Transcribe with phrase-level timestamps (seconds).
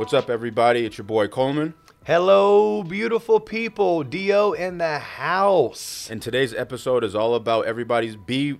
[0.00, 0.86] What's up, everybody?
[0.86, 1.74] It's your boy Coleman.
[2.06, 4.02] Hello, beautiful people.
[4.02, 6.08] Dio in the house.
[6.10, 8.58] And today's episode is all about everybody's B.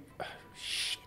[0.55, 0.99] Shit.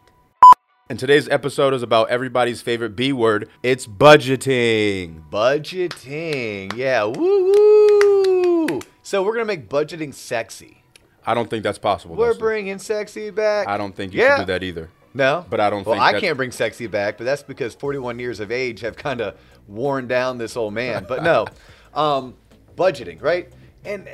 [0.90, 3.48] And today's episode is about everybody's favorite B word.
[3.62, 5.30] It's budgeting.
[5.30, 6.76] Budgeting.
[6.76, 7.04] Yeah.
[7.04, 8.82] Woo woo.
[9.04, 10.84] So we're going to make budgeting sexy.
[11.28, 12.16] I don't think that's possible.
[12.16, 12.42] We're Dustin.
[12.42, 13.68] bringing sexy back.
[13.68, 14.38] I don't think you Yeah.
[14.38, 14.90] should do that either.
[15.14, 18.18] No, But I don't well, think I can't bring sexy back, but that's because 41
[18.20, 21.06] years of age have kind of worn down this old man.
[21.08, 21.46] But no,
[21.94, 22.36] um,
[22.76, 23.52] budgeting, right?
[23.86, 24.08] And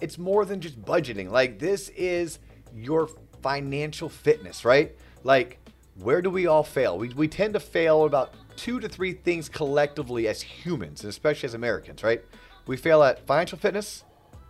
[0.00, 1.30] it's more than just budgeting.
[1.30, 2.38] Like this is
[2.74, 3.08] your
[3.42, 4.94] financial fitness, right?
[5.24, 5.58] Like
[6.00, 6.98] where do we all fail?
[6.98, 11.46] We we tend to fail about two to three things collectively as humans, and especially
[11.46, 12.22] as Americans, right?
[12.66, 14.04] We fail at financial fitness,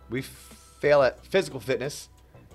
[0.09, 2.09] we fail at physical fitness,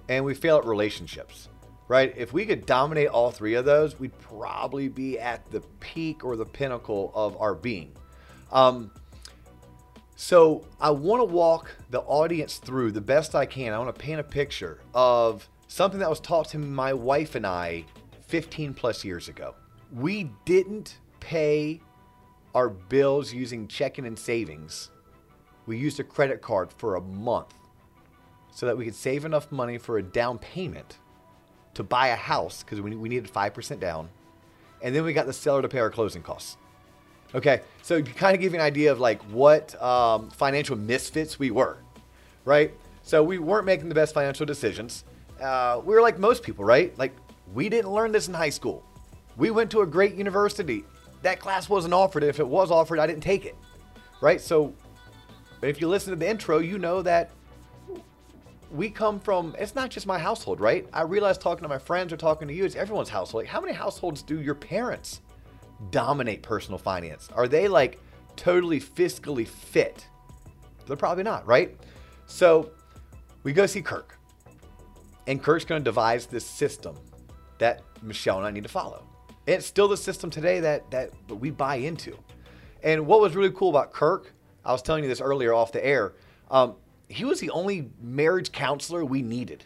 [0.08, 1.48] and we fail at relationships
[1.88, 2.14] right?
[2.16, 6.36] If we could dominate all three of those, we'd probably be at the peak or
[6.36, 7.92] the pinnacle of our being.
[8.52, 8.90] Um,
[10.16, 13.72] so I want to walk the audience through the best I can.
[13.72, 17.46] I want to paint a picture of something that was taught to my wife and
[17.46, 17.84] I
[18.28, 19.54] 15 plus years ago.
[19.92, 21.80] We didn't pay
[22.54, 24.90] our bills using checking and savings.
[25.66, 27.54] We used a credit card for a month
[28.52, 30.98] so that we could save enough money for a down payment
[31.74, 34.08] to buy a house because we, we needed 5% down.
[34.82, 36.56] And then we got the seller to pay our closing costs.
[37.34, 41.50] Okay, so kind of give you an idea of like what um, financial misfits we
[41.50, 41.78] were,
[42.44, 42.72] right?
[43.02, 45.04] So we weren't making the best financial decisions.
[45.40, 46.96] Uh, we were like most people, right?
[46.96, 47.12] Like
[47.52, 48.84] we didn't learn this in high school.
[49.36, 50.84] We went to a great university.
[51.22, 52.22] That class wasn't offered.
[52.22, 53.56] If it was offered, I didn't take it,
[54.20, 54.40] right?
[54.40, 54.72] So,
[55.60, 57.30] if you listen to the intro, you know that
[58.70, 60.86] we come from it's not just my household right?
[60.92, 63.44] I realize talking to my friends or talking to you it's everyone's household.
[63.44, 65.20] Like how many households do your parents
[65.90, 67.28] dominate personal finance?
[67.34, 68.00] Are they like
[68.36, 70.06] totally fiscally fit?
[70.86, 71.76] They're probably not right?
[72.26, 72.70] So
[73.42, 74.18] we go see kirk
[75.26, 76.96] and kirk's going to devise this system
[77.58, 79.04] that michelle and i need to follow.
[79.46, 82.18] And it's still the system today that that we buy into.
[82.82, 84.32] And what was really cool about kirk
[84.64, 86.14] i was telling you this earlier off the air
[86.50, 86.76] um,
[87.08, 89.64] he was the only marriage counselor we needed.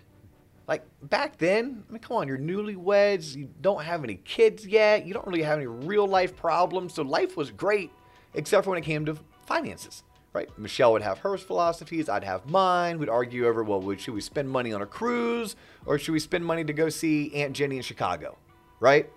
[0.67, 5.07] Like back then, I mean, come on, you're newlyweds, you don't have any kids yet,
[5.07, 7.91] you don't really have any real life problems, so life was great,
[8.35, 9.17] except for when it came to
[9.47, 10.03] finances,
[10.35, 10.51] right?
[10.59, 12.99] Michelle would have her philosophies, I'd have mine.
[12.99, 15.57] We'd argue over, well, should we spend money on a cruise
[15.87, 18.37] or should we spend money to go see Aunt Jenny in Chicago,
[18.79, 19.11] right?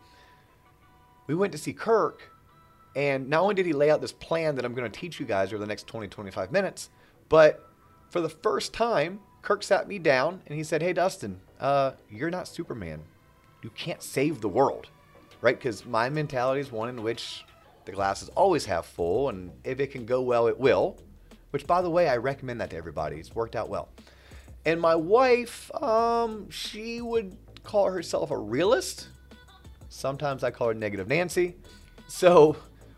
[1.28, 2.32] We went to see Kirk,
[2.96, 5.26] and not only did he lay out this plan that I'm going to teach you
[5.26, 6.90] guys over the next 20, 25 minutes,
[7.28, 7.71] but
[8.12, 12.30] for the first time, Kirk sat me down and he said, Hey, Dustin, uh, you're
[12.30, 13.02] not Superman.
[13.64, 14.88] You can't save the world,
[15.40, 15.58] right?
[15.58, 17.46] Because my mentality is one in which
[17.86, 20.98] the glass is always half full, and if it can go well, it will.
[21.52, 23.18] Which, by the way, I recommend that to everybody.
[23.18, 23.90] It's worked out well.
[24.66, 29.08] And my wife, um, she would call herself a realist.
[29.90, 31.56] Sometimes I call her Negative Nancy.
[32.08, 32.56] So,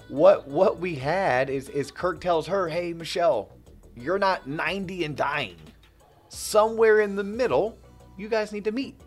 [0.10, 3.50] what what we had is is Kirk tells her, "Hey, Michelle,
[3.96, 5.56] you're not 90 and dying.
[6.30, 7.78] Somewhere in the middle,
[8.18, 9.00] you guys need to meet,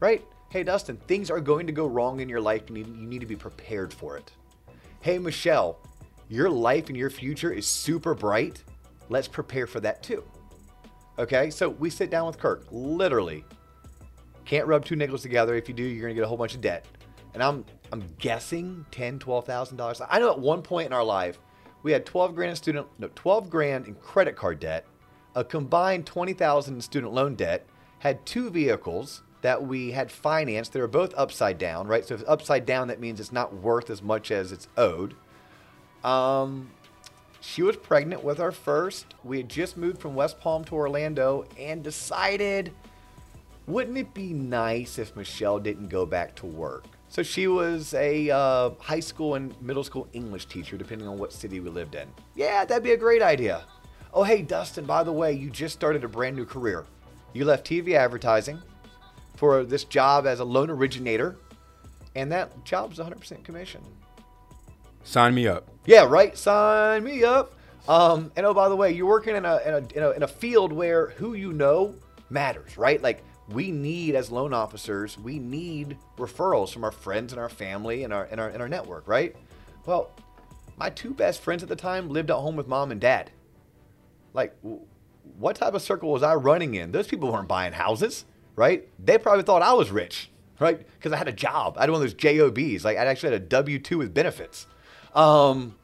[0.00, 0.24] right?
[0.50, 2.62] Hey, Dustin, things are going to go wrong in your life.
[2.68, 4.30] You need, you need to be prepared for it.
[5.00, 5.78] Hey, Michelle,
[6.28, 8.62] your life and your future is super bright.
[9.08, 10.24] Let's prepare for that too.
[11.18, 13.44] Okay, so we sit down with Kirk, literally.
[14.44, 15.54] Can't rub two nickels together.
[15.54, 16.86] If you do, you're gonna get a whole bunch of debt.
[17.34, 20.00] And I'm I'm guessing ten, twelve thousand dollars.
[20.08, 21.38] I know at one point in our life,
[21.84, 24.84] we had 12 grand in student no 12 grand in credit card debt
[25.36, 27.64] a combined 20000 in student loan debt
[28.00, 32.04] had two vehicles that we had financed they were both upside down right?
[32.04, 35.14] So if it's upside down that means it's not worth as much as it's owed.
[36.02, 36.70] Um
[37.40, 39.14] she was pregnant with our first.
[39.22, 42.72] We had just moved from west palm to orlando and decided
[43.66, 48.28] wouldn't it be nice if michelle didn't go back to work so she was a
[48.28, 52.08] uh, high school and middle school English teacher, depending on what city we lived in.
[52.34, 53.62] Yeah, that'd be a great idea.
[54.12, 56.86] Oh, hey, Dustin, by the way, you just started a brand new career.
[57.32, 58.60] You left TV advertising
[59.36, 61.36] for this job as a loan originator,
[62.16, 63.80] and that job's 100% commission.
[65.04, 65.68] Sign me up.
[65.86, 66.36] Yeah, right.
[66.36, 67.52] Sign me up.
[67.86, 70.22] Um, and oh, by the way, you're working in a, in a in a in
[70.24, 71.94] a field where who you know
[72.28, 73.00] matters, right?
[73.00, 78.04] Like we need as loan officers, we need referrals from our friends and our family
[78.04, 79.36] and our and our and our network, right?
[79.86, 80.10] Well,
[80.76, 83.30] my two best friends at the time lived at home with mom and dad.
[84.32, 84.56] Like,
[85.38, 86.92] what type of circle was I running in?
[86.92, 88.24] Those people weren't buying houses,
[88.56, 88.88] right?
[88.98, 90.78] They probably thought I was rich, right?
[90.78, 91.76] Because I had a job.
[91.76, 92.84] I had one of those JOBs.
[92.84, 94.66] Like, I actually had a W 2 with benefits.
[95.14, 95.76] Um,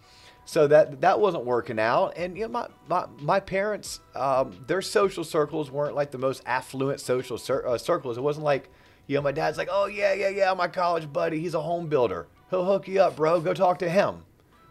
[0.45, 4.83] So that that wasn't working out, and you know, my my, my parents, um, their
[4.83, 8.19] social circles weren't like the most affluent social cir- uh, circles.
[8.19, 8.69] It wasn't like,
[9.07, 11.87] you know, my dad's like, oh yeah, yeah, yeah, my college buddy, he's a home
[11.87, 12.27] builder.
[12.51, 13.41] He'll hook you up, bro.
[13.41, 14.25] Go talk to him,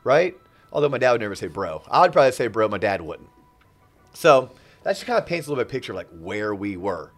[0.03, 0.35] right?
[0.73, 1.81] Although my dad would never say bro.
[1.89, 2.67] I would probably say bro.
[2.67, 3.29] My dad wouldn't.
[4.13, 4.51] So
[4.83, 7.11] that just kind of paints a little bit of picture like where we were.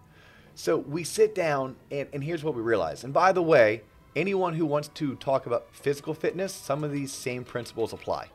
[0.53, 3.03] So we sit down, and, and here's what we realize.
[3.03, 3.81] And by the way,
[4.15, 8.27] anyone who wants to talk about physical fitness, some of these same principles apply.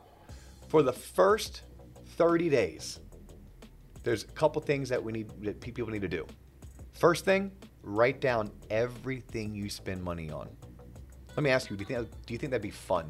[0.67, 1.61] For the first
[2.17, 2.99] 30 days,
[4.03, 6.25] there's a couple things that we need that people need to do.
[6.93, 7.51] First thing,
[7.83, 10.49] write down everything you spend money on.
[11.35, 13.09] Let me ask you, do you think do you think that'd be fun?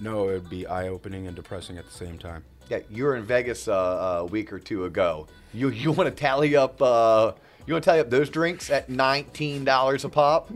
[0.00, 2.44] No, it'd be eye-opening and depressing at the same time.
[2.68, 5.28] Yeah, you were in Vegas uh, a week or two ago.
[5.52, 7.32] You you want to tally up uh,
[7.66, 10.50] you want to tally up those drinks at nineteen dollars a pop?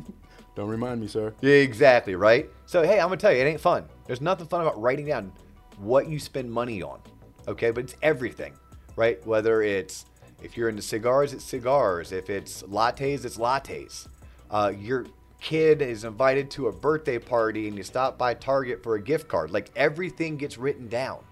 [0.56, 1.32] Don't remind me, sir.
[1.40, 2.50] Yeah, exactly, right?
[2.66, 3.84] So hey, I'm gonna tell you, it ain't fun.
[4.06, 5.32] There's nothing fun about writing down
[5.80, 7.00] what you spend money on.
[7.48, 8.54] Okay, but it's everything,
[8.96, 9.24] right?
[9.26, 10.04] Whether it's
[10.42, 12.12] if you're into cigars, it's cigars.
[12.12, 14.08] If it's lattes, it's lattes.
[14.50, 15.06] Uh, your
[15.40, 19.28] kid is invited to a birthday party and you stop by Target for a gift
[19.28, 19.50] card.
[19.50, 21.22] Like everything gets written down.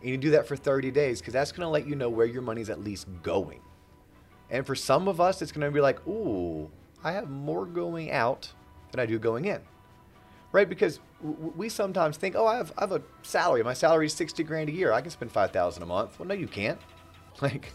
[0.00, 2.26] And you do that for 30 days because that's going to let you know where
[2.26, 3.60] your money's at least going.
[4.50, 6.70] And for some of us, it's going to be like, ooh,
[7.02, 8.50] I have more going out
[8.90, 9.60] than I do going in.
[10.52, 10.68] Right?
[10.68, 13.62] Because we sometimes think, oh, I have, I have a salary.
[13.62, 14.92] My salary is 60 grand a year.
[14.92, 16.18] I can spend 5,000 a month.
[16.18, 16.78] Well, no, you can't.
[17.40, 17.72] Like,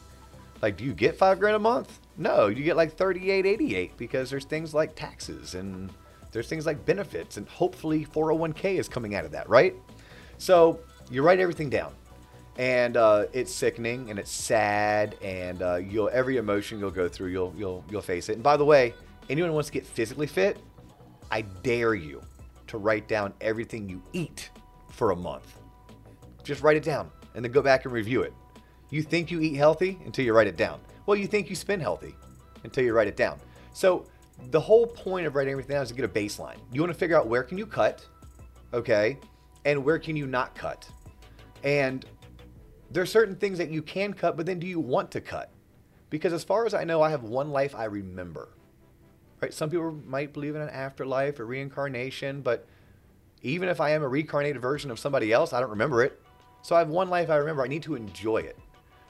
[0.61, 1.99] like, do you get five grand a month?
[2.15, 5.91] No, you get like 3888 because there's things like taxes and
[6.31, 9.75] there's things like benefits and hopefully 401k is coming out of that, right?
[10.37, 10.79] So
[11.11, 11.93] you write everything down
[12.57, 17.29] and uh, it's sickening and it's sad and uh, you'll every emotion you'll go through
[17.29, 18.33] you'll you'll you'll face it.
[18.33, 18.93] And by the way,
[19.29, 20.57] anyone wants to get physically fit,
[21.31, 22.21] I dare you
[22.67, 24.49] to write down everything you eat
[24.89, 25.57] for a month.
[26.43, 28.33] Just write it down and then go back and review it.
[28.89, 30.79] You think you eat healthy until you write it down.
[31.05, 32.15] Well, you think you spend healthy
[32.63, 33.39] until you write it down.
[33.73, 34.05] So
[34.51, 36.57] the whole point of writing everything down is to get a baseline.
[36.71, 38.05] You want to figure out where can you cut,
[38.73, 39.17] okay,
[39.65, 40.89] and where can you not cut.
[41.63, 42.05] And
[42.91, 45.51] there are certain things that you can cut, but then do you want to cut?
[46.09, 48.49] Because as far as I know, I have one life I remember.
[49.41, 49.53] Right?
[49.53, 52.67] Some people might believe in an afterlife or reincarnation, but
[53.43, 56.19] even if I am a reincarnated version of somebody else, I don't remember it.
[56.63, 57.63] So I have one life I remember.
[57.63, 58.57] I need to enjoy it.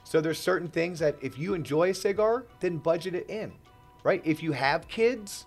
[0.04, 3.52] So there's certain things that if you enjoy a cigar, then budget it in.
[4.04, 4.22] Right?
[4.24, 5.46] If you have kids,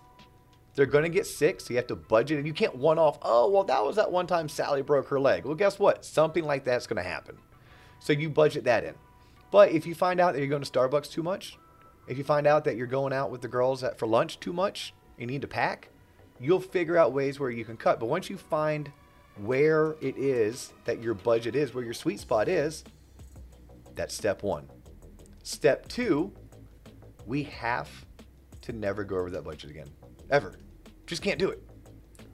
[0.74, 3.18] they're going to get sick, so you have to budget and you can't one off,
[3.22, 6.04] "Oh, well that was that one time Sally broke her leg." Well, guess what?
[6.04, 7.36] Something like that's going to happen.
[8.00, 8.94] So you budget that in.
[9.50, 11.58] But if you find out that you're going to Starbucks too much,
[12.06, 14.52] if you find out that you're going out with the girls at, for lunch too
[14.52, 15.88] much, you need to pack,
[16.40, 18.00] you'll figure out ways where you can cut.
[18.00, 18.90] But once you find
[19.36, 22.84] where it is that your budget is, where your sweet spot is,
[23.94, 24.68] that's step one.
[25.42, 26.32] Step two,
[27.26, 27.88] we have
[28.62, 29.88] to never go over that budget again.
[30.30, 30.58] Ever.
[31.06, 31.62] Just can't do it.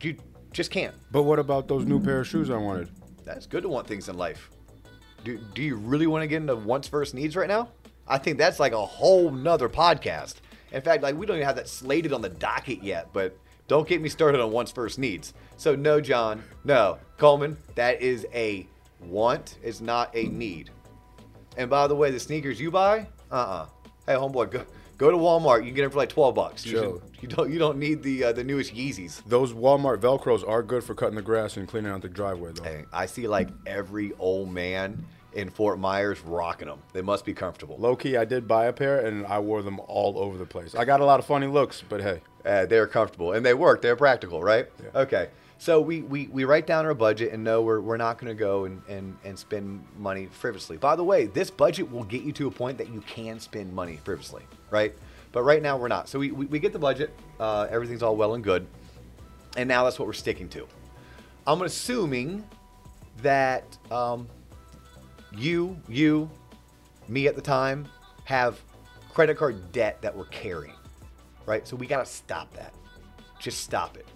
[0.01, 0.17] You
[0.53, 0.95] just can't.
[1.11, 2.91] But what about those new pair of shoes I wanted?
[3.25, 4.51] That's good to want things in life.
[5.25, 7.69] Do, do you really want to get into wants versus needs right now?
[8.09, 10.37] I think that's like a whole nother podcast.
[10.73, 13.37] In fact, like we don't even have that slated on the docket yet, but
[13.69, 15.35] don't get me started on wants first needs.
[15.57, 18.67] So no, John, no, Coleman, that is a
[19.01, 20.71] want, it's not a need.
[21.57, 23.67] And by the way, the sneakers you buy, uh-uh.
[24.07, 24.65] Hey, homeboy, go
[24.97, 25.59] go to Walmart.
[25.61, 26.65] You can get them for like twelve bucks.
[26.65, 26.81] You, Joe.
[26.83, 29.23] should- you don't you don't need the uh, the newest Yeezys.
[29.27, 32.63] Those Walmart Velcros are good for cutting the grass and cleaning out the driveway, though.
[32.63, 35.05] Hey, I see like every old man
[35.35, 36.81] in Fort Myers rocking them.
[36.93, 37.77] They must be comfortable.
[37.79, 40.75] Low key, I did buy a pair and I wore them all over the place.
[40.75, 43.83] I got a lot of funny looks, but hey, Uh, they're comfortable and they work.
[43.83, 44.67] They're practical, right?
[44.95, 45.29] Okay.
[45.59, 48.39] So we, we, we write down our budget and know we're, we're not going to
[48.39, 50.77] go and, and, and spend money frivolously.
[50.77, 53.73] By the way, this budget will get you to a point that you can spend
[53.75, 54.95] money frivolously, right?
[55.33, 56.09] But right now we're not.
[56.09, 57.13] So we, we, we get the budget.
[57.39, 58.67] Uh, everything's all well and good.
[59.57, 60.67] And now that's what we're sticking to.
[61.45, 62.45] I'm assuming
[63.23, 64.29] that um,
[65.33, 66.31] you, you,
[67.09, 67.87] me at the time,
[68.25, 68.61] have
[69.13, 70.75] credit card debt that we're carrying,
[71.47, 71.67] right?
[71.67, 72.75] So we got to stop that.
[73.39, 74.07] Just stop it.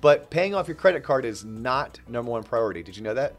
[0.00, 2.82] But paying off your credit card is not number one priority.
[2.82, 3.34] Did you know that?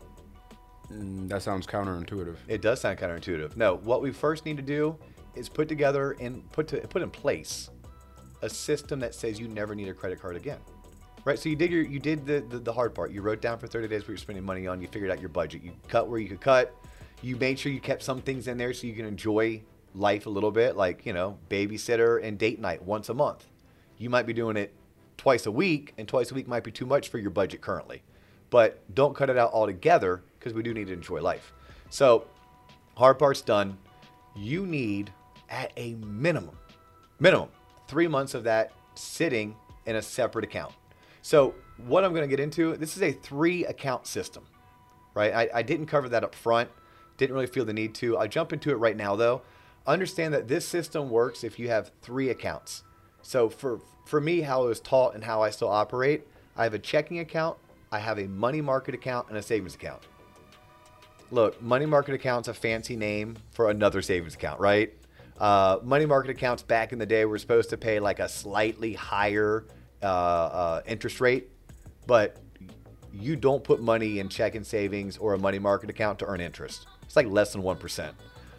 [0.91, 2.37] mm, that sounds counterintuitive.
[2.47, 3.55] It does sound counterintuitive.
[3.57, 4.97] No, what we first need to do
[5.35, 7.69] is put together and put to put in place
[8.41, 10.59] a system that says you never need a credit card again.
[11.25, 11.37] Right?
[11.37, 13.11] So you did your you did the, the, the hard part.
[13.11, 15.29] You wrote down for 30 days what you're spending money on, you figured out your
[15.29, 15.63] budget.
[15.63, 16.75] You cut where you could cut.
[17.21, 19.63] You made sure you kept some things in there so you can enjoy
[19.95, 23.45] life a little bit, like, you know, babysitter and date night once a month.
[23.97, 24.73] You might be doing it
[25.17, 28.03] twice a week, and twice a week might be too much for your budget currently.
[28.49, 31.51] But don't cut it out altogether because we do need to enjoy life.
[31.89, 32.27] So,
[32.95, 33.77] hard part's done.
[34.35, 35.11] You need,
[35.49, 36.57] at a minimum,
[37.19, 37.49] minimum,
[37.87, 39.55] three months of that sitting
[39.85, 40.73] in a separate account.
[41.23, 41.55] So,
[41.87, 44.45] what I'm going to get into, this is a three account system,
[45.13, 45.33] right?
[45.33, 46.69] I, I didn't cover that up front,
[47.17, 48.17] didn't really feel the need to.
[48.17, 49.41] I'll jump into it right now, though.
[49.85, 52.83] Understand that this system works if you have three accounts.
[53.21, 56.73] So, for, for me, how it was taught and how I still operate, I have
[56.73, 57.57] a checking account,
[57.91, 60.01] I have a money market account, and a savings account.
[61.29, 64.93] Look, money market account's a fancy name for another savings account, right?
[65.39, 68.93] Uh, money market accounts back in the day were supposed to pay like a slightly
[68.93, 69.65] higher
[70.01, 71.49] uh, uh, interest rate,
[72.07, 72.37] but
[73.13, 76.87] you don't put money in checking savings or a money market account to earn interest.
[77.07, 78.11] It's like less than 1%.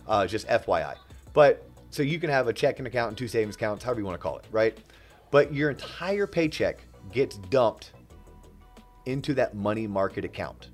[0.09, 0.97] Uh, just FYI.
[1.33, 4.19] But so you can have a checking account and two savings accounts, however you want
[4.19, 4.76] to call it, right?
[5.31, 6.81] But your entire paycheck
[7.12, 7.93] gets dumped
[9.07, 10.71] into that money market account.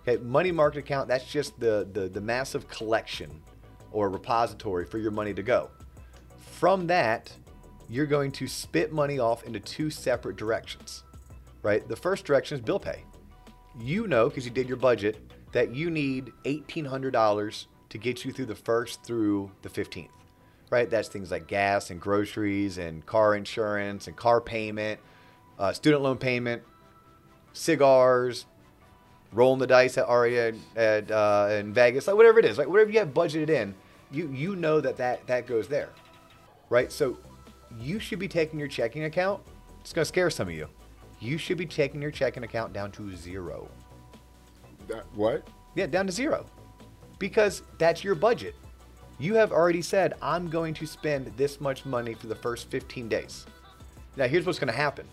[0.00, 3.42] Okay, money market account, that's just the, the, the massive collection
[3.92, 5.70] or repository for your money to go.
[6.38, 7.32] From that,
[7.88, 11.04] you're going to spit money off into two separate directions,
[11.62, 11.86] right?
[11.88, 13.04] The first direction is bill pay.
[13.80, 15.16] You know, because you did your budget,
[15.52, 20.08] that you need $1,800 to get you through the first through the 15th,
[20.70, 20.90] right?
[20.90, 25.00] That's things like gas and groceries and car insurance and car payment,
[25.58, 26.62] uh, student loan payment,
[27.52, 28.46] cigars,
[29.32, 32.90] rolling the dice at Aria at uh, in Vegas, like whatever it is, like whatever
[32.90, 33.74] you have budgeted in,
[34.10, 35.90] you you know that that that goes there,
[36.70, 36.90] right?
[36.92, 37.18] So
[37.78, 39.42] you should be taking your checking account.
[39.80, 40.68] It's gonna scare some of you.
[41.20, 43.68] You should be taking your checking account down to zero.
[44.88, 45.46] That, what?
[45.74, 46.46] Yeah, down to zero,
[47.18, 48.54] because that's your budget.
[49.18, 53.08] You have already said I'm going to spend this much money for the first 15
[53.08, 53.46] days.
[54.16, 55.06] Now here's what's gonna happen.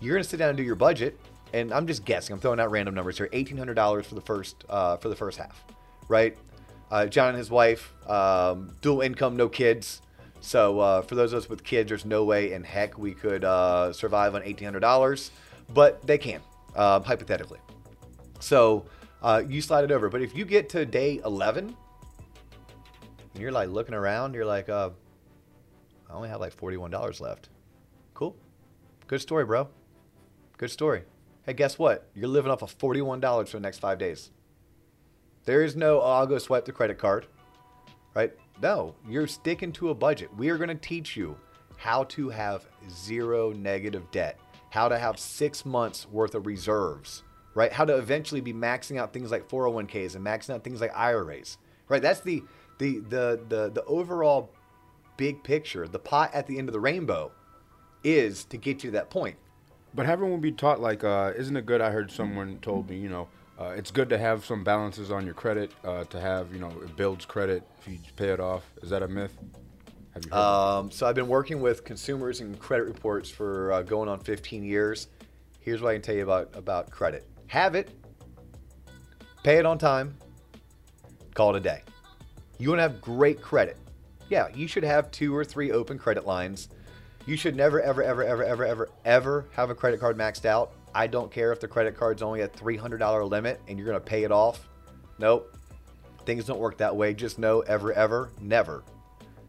[0.00, 1.18] You're gonna sit down and do your budget
[1.52, 2.34] and I'm just guessing.
[2.34, 3.28] I'm throwing out random numbers here.
[3.32, 5.64] Eighteen hundred dollars for the first uh, for the first half,
[6.08, 6.36] right?
[6.90, 10.02] Uh, John and his wife, um, dual income, no kids.
[10.40, 13.44] So uh, for those of us with kids, there's no way in heck we could
[13.44, 15.30] uh, survive on eighteen hundred dollars,
[15.72, 16.40] but they can,
[16.74, 17.58] uh, hypothetically.
[18.40, 18.86] So
[19.22, 20.08] uh, you slide it over.
[20.08, 21.76] But if you get to day eleven,
[23.32, 24.90] and you're like looking around, you're like, uh,
[26.08, 27.48] I only have like forty-one dollars left.
[28.14, 28.36] Cool,
[29.06, 29.68] good story, bro.
[30.58, 31.04] Good story.
[31.46, 32.06] Hey, guess what?
[32.14, 34.30] You're living off of $41 for the next five days.
[35.46, 37.26] There is no, oh, I'll go swipe the credit card,
[38.14, 38.32] right?
[38.62, 40.28] No, you're sticking to a budget.
[40.36, 41.34] We are going to teach you
[41.78, 47.22] how to have zero negative debt, how to have six months worth of reserves,
[47.54, 47.72] right?
[47.72, 51.58] How to eventually be maxing out things like 401ks and maxing out things like IRAs,
[51.88, 52.02] right?
[52.02, 52.42] That's the,
[52.78, 54.50] the, the, the, the overall
[55.16, 55.86] big picture.
[55.86, 57.32] The pot at the end of the rainbow
[58.02, 59.36] is to get you to that point.
[59.94, 61.80] But haven't we be taught like, uh, isn't it good?
[61.80, 63.28] I heard someone told me, you know,
[63.60, 65.70] uh, it's good to have some balances on your credit.
[65.84, 68.62] Uh, to have, you know, it builds credit if you pay it off.
[68.82, 69.36] Is that a myth?
[70.14, 73.82] Have you heard um, so I've been working with consumers and credit reports for uh,
[73.82, 75.08] going on 15 years.
[75.60, 77.90] Here's what I can tell you about about credit: have it,
[79.42, 80.16] pay it on time,
[81.34, 81.82] call it a day.
[82.58, 83.76] You want to have great credit.
[84.28, 86.68] Yeah, you should have two or three open credit lines
[87.26, 90.72] you should never, ever, ever, ever, ever, ever, ever have a credit card maxed out.
[90.94, 94.04] I don't care if the credit card's only a $300 limit and you're going to
[94.04, 94.68] pay it off.
[95.18, 95.56] Nope.
[96.24, 97.14] Things don't work that way.
[97.14, 98.82] Just know ever, ever, never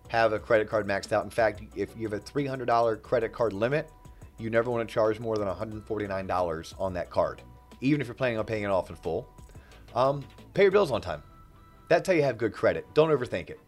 [0.09, 1.23] have a credit card maxed out.
[1.23, 3.89] In fact, if you have a $300 credit card limit,
[4.37, 7.41] you never want to charge more than $149 on that card,
[7.81, 9.27] even if you're planning on paying it off in full.
[9.93, 10.23] Um,
[10.53, 11.21] pay your bills on time.
[11.89, 12.85] That's how you have good credit.
[12.93, 13.59] Don't overthink it.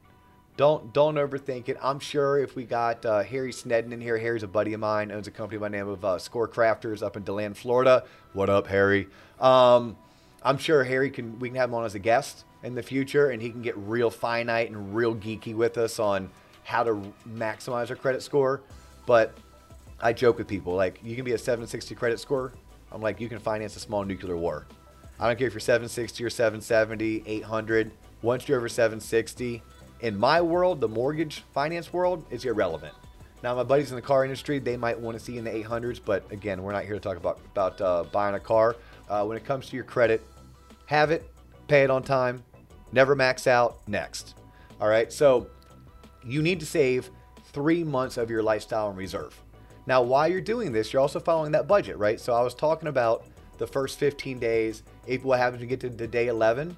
[0.56, 1.78] Don't don't overthink it.
[1.82, 5.12] I'm sure if we got uh, Harry Snedden in here, Harry's a buddy of mine,
[5.12, 8.04] owns a company by the name of uh, Score Crafters up in Deland, Florida.
[8.34, 9.08] What up, Harry?
[9.40, 9.98] Um,
[10.44, 11.40] I'm sure Harry can.
[11.40, 13.76] We can have him on as a guest in the future, and he can get
[13.78, 16.30] real finite and real geeky with us on
[16.64, 18.62] how to maximize our credit score.
[19.06, 19.36] But
[20.00, 22.54] I joke with people like, you can be a 760 credit score.
[22.94, 24.68] I'm like, you can finance a small nuclear war.
[25.20, 27.92] I don't care if you're 760 or 770, 800.
[28.22, 29.62] Once you're over 760
[30.02, 32.94] in my world, the mortgage finance world, is irrelevant.
[33.42, 36.00] Now, my buddies in the car industry, they might want to see in the 800s,
[36.04, 38.76] but again, we're not here to talk about about uh, buying a car.
[39.10, 40.22] Uh, when it comes to your credit,
[40.86, 41.30] have it,
[41.68, 42.44] pay it on time,
[42.92, 43.86] never max out.
[43.88, 44.36] Next,
[44.80, 45.12] all right.
[45.12, 45.48] So
[46.26, 47.10] you need to save
[47.52, 49.38] three months of your lifestyle and reserve.
[49.86, 52.20] Now, while you're doing this, you're also following that budget, right?
[52.20, 53.26] So I was talking about
[53.58, 54.84] the first 15 days.
[55.06, 56.76] If what happens to get to, to day 11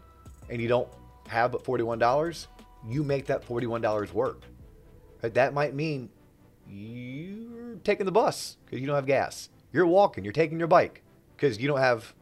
[0.49, 0.87] and you don't
[1.27, 2.47] have but $41,
[2.87, 4.43] you make that $41 work.
[5.21, 6.09] That might mean
[6.67, 9.49] you're taking the bus because you don't have gas.
[9.71, 11.01] You're walking, you're taking your bike
[11.35, 12.13] because you don't have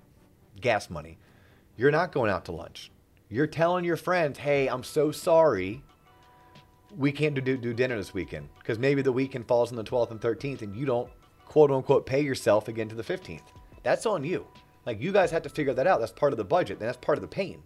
[0.60, 1.18] gas money.
[1.76, 2.92] You're not going out to lunch.
[3.30, 5.84] You're telling your friends, hey, I'm so sorry.
[6.98, 10.12] We can't do, do dinner this weekend because maybe the weekend falls on the 12th
[10.12, 11.10] and 13th and you don't
[11.46, 13.42] quote unquote pay yourself again to the 15th.
[13.84, 14.48] That's on you.
[14.86, 16.00] Like you guys have to figure that out.
[16.00, 17.64] That's part of the budget and that's part of the pain.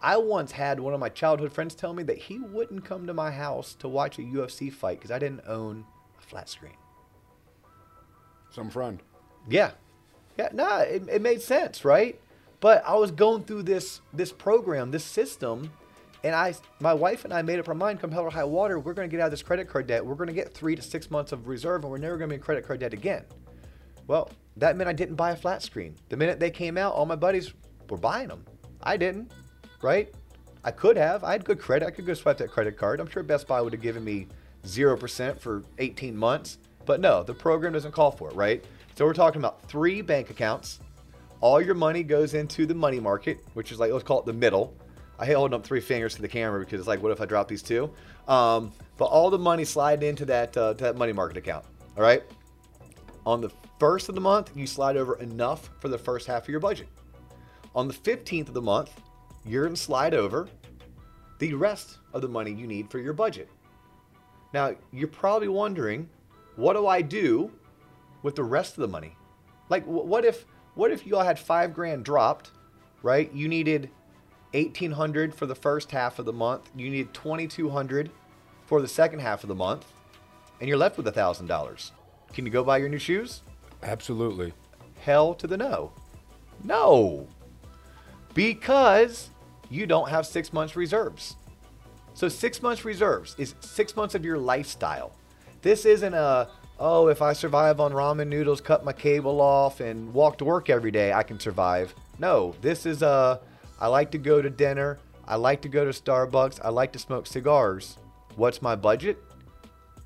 [0.00, 3.14] I once had one of my childhood friends tell me that he wouldn't come to
[3.14, 5.84] my house to watch a UFC fight because I didn't own
[6.18, 6.76] a flat screen.
[8.50, 9.02] Some friend.
[9.48, 9.72] Yeah.
[10.38, 12.20] Yeah, nah, it, it made sense, right?
[12.60, 15.72] But I was going through this this program, this system,
[16.24, 18.78] and I my wife and I made up our mind, come hell or high water,
[18.78, 20.04] we're gonna get out of this credit card debt.
[20.04, 22.40] We're gonna get three to six months of reserve and we're never gonna be in
[22.40, 23.24] credit card debt again.
[24.06, 25.94] Well, that meant I didn't buy a flat screen.
[26.08, 27.52] The minute they came out, all my buddies
[27.88, 28.44] were buying them.
[28.82, 29.32] I didn't,
[29.82, 30.12] right?
[30.64, 31.24] I could have.
[31.24, 31.86] I had good credit.
[31.86, 33.00] I could go swipe that credit card.
[33.00, 34.26] I'm sure Best Buy would have given me
[34.64, 36.58] 0% for 18 months.
[36.84, 38.64] But no, the program doesn't call for it, right?
[38.96, 40.80] So we're talking about three bank accounts.
[41.40, 44.32] All your money goes into the money market, which is like, let's call it the
[44.32, 44.74] middle.
[45.18, 47.26] I hate holding up three fingers to the camera because it's like, what if I
[47.26, 47.90] drop these two?
[48.28, 51.64] Um, but all the money slide into that, uh, that money market account.
[51.96, 52.22] All right.
[53.26, 56.48] On the first of the month, you slide over enough for the first half of
[56.48, 56.88] your budget.
[57.74, 58.90] On the 15th of the month,
[59.44, 60.48] you're going to slide over
[61.38, 63.48] the rest of the money you need for your budget.
[64.52, 66.08] Now, you're probably wondering,
[66.56, 67.50] what do I do
[68.22, 69.16] with the rest of the money?
[69.68, 72.52] Like, what if what if you all had five grand dropped,
[73.02, 73.32] right?
[73.32, 73.90] You needed
[74.52, 76.70] 1800 for the first half of the month.
[76.76, 78.10] You need 2200
[78.66, 79.86] for the second half of the month,
[80.60, 81.92] and you're left with a thousand dollars.
[82.32, 83.42] Can you go buy your new shoes?
[83.82, 84.52] Absolutely.
[85.00, 85.92] Hell to the no.
[86.64, 87.26] No.
[88.34, 89.30] Because
[89.70, 91.36] you don't have six months reserves.
[92.14, 95.12] So six months reserves is six months of your lifestyle.
[95.62, 96.48] This isn't a
[96.80, 100.70] oh, if I survive on ramen noodles, cut my cable off, and walk to work
[100.70, 101.94] every day, I can survive.
[102.18, 103.40] No, this is a
[103.80, 104.98] I like to go to dinner.
[105.26, 106.60] I like to go to Starbucks.
[106.64, 107.98] I like to smoke cigars.
[108.36, 109.22] What's my budget?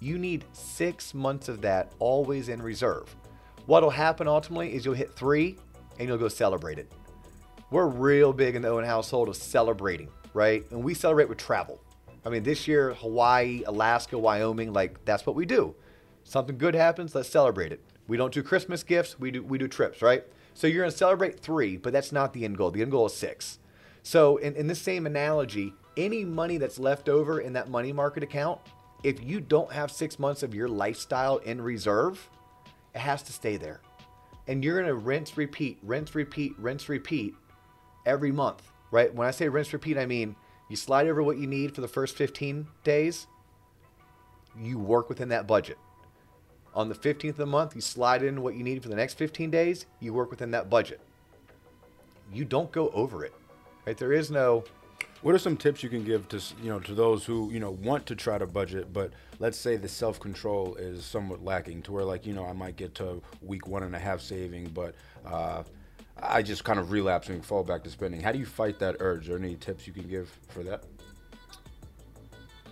[0.00, 3.14] You need six months of that always in reserve.
[3.66, 5.56] What'll happen ultimately is you'll hit three
[5.98, 6.92] and you'll go celebrate it.
[7.70, 10.68] We're real big in the Owen household of celebrating, right?
[10.70, 11.80] And we celebrate with travel.
[12.26, 15.74] I mean, this year, Hawaii, Alaska, Wyoming, like that's what we do.
[16.24, 17.80] Something good happens, let's celebrate it.
[18.06, 20.24] We don't do Christmas gifts, we do we do trips, right?
[20.54, 22.70] So you're gonna celebrate three, but that's not the end goal.
[22.70, 23.58] The end goal is six.
[24.02, 28.22] So in, in the same analogy, any money that's left over in that money market
[28.22, 28.60] account,
[29.02, 32.28] if you don't have six months of your lifestyle in reserve,
[32.94, 33.80] it has to stay there.
[34.48, 37.34] And you're gonna rinse, repeat, rinse, repeat, rinse, repeat
[38.06, 39.12] every month, right?
[39.14, 40.36] When I say rinse, repeat, I mean
[40.68, 43.26] you slide over what you need for the first 15 days,
[44.58, 45.78] you work within that budget.
[46.74, 49.14] On the 15th of the month, you slide in what you need for the next
[49.14, 51.00] 15 days, you work within that budget.
[52.32, 53.34] You don't go over it.
[53.86, 53.96] Right?
[53.96, 54.64] There is no
[55.22, 57.70] What are some tips you can give to you know to those who you know
[57.70, 61.92] want to try to budget, but let's say the self control is somewhat lacking, to
[61.92, 64.94] where like you know I might get to week one and a half saving, but
[65.26, 65.62] uh,
[66.20, 68.20] I just kind of relapse and fall back to spending.
[68.20, 69.28] How do you fight that urge?
[69.28, 70.84] Are there any tips you can give for that?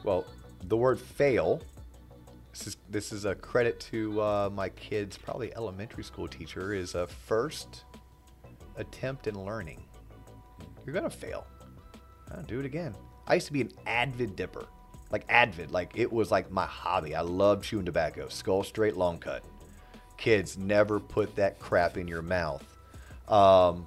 [0.05, 0.25] Well,
[0.65, 1.63] the word fail.
[2.53, 6.73] This is this is a credit to uh, my kid's probably elementary school teacher.
[6.73, 7.85] Is a first
[8.77, 9.83] attempt in learning.
[10.85, 11.47] You're gonna fail.
[12.31, 12.95] I'll do it again.
[13.27, 14.67] I used to be an avid dipper,
[15.11, 17.15] like avid, like it was like my hobby.
[17.15, 19.45] I loved chewing tobacco, Skoal straight, long cut.
[20.17, 22.65] Kids, never put that crap in your mouth.
[23.29, 23.87] Um,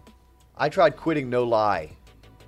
[0.57, 1.91] I tried quitting, no lie,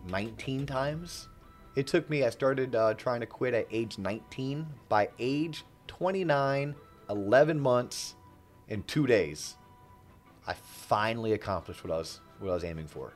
[0.09, 1.27] 19 times.
[1.75, 4.65] It took me, I started uh, trying to quit at age 19.
[4.87, 6.73] By age 29,
[7.09, 8.15] 11 months,
[8.69, 9.55] and two days,
[10.47, 13.13] I finally accomplished what I was, what I was aiming for.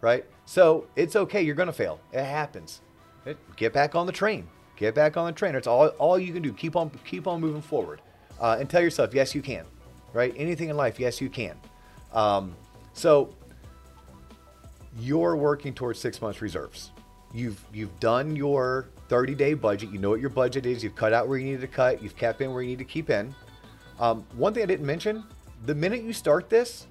[0.00, 0.24] Right?
[0.46, 1.42] So it's okay.
[1.42, 2.00] You're going to fail.
[2.12, 2.80] It happens.
[3.56, 4.48] Get back on the train.
[4.76, 5.54] Get back on the train.
[5.54, 6.52] It's all, all you can do.
[6.52, 8.00] Keep on, keep on moving forward.
[8.40, 9.66] Uh, and tell yourself, yes, you can.
[10.12, 10.34] Right?
[10.36, 11.56] Anything in life, yes, you can.
[12.12, 12.56] Um,
[12.94, 13.34] so
[14.98, 16.90] you're working towards six months reserves.
[17.32, 19.90] You've you've done your 30 day budget.
[19.90, 20.82] You know what your budget is.
[20.82, 22.02] You've cut out where you need to cut.
[22.02, 23.34] You've kept in where you need to keep in.
[24.00, 25.22] Um, one thing I didn't mention:
[25.66, 26.86] the minute you start this,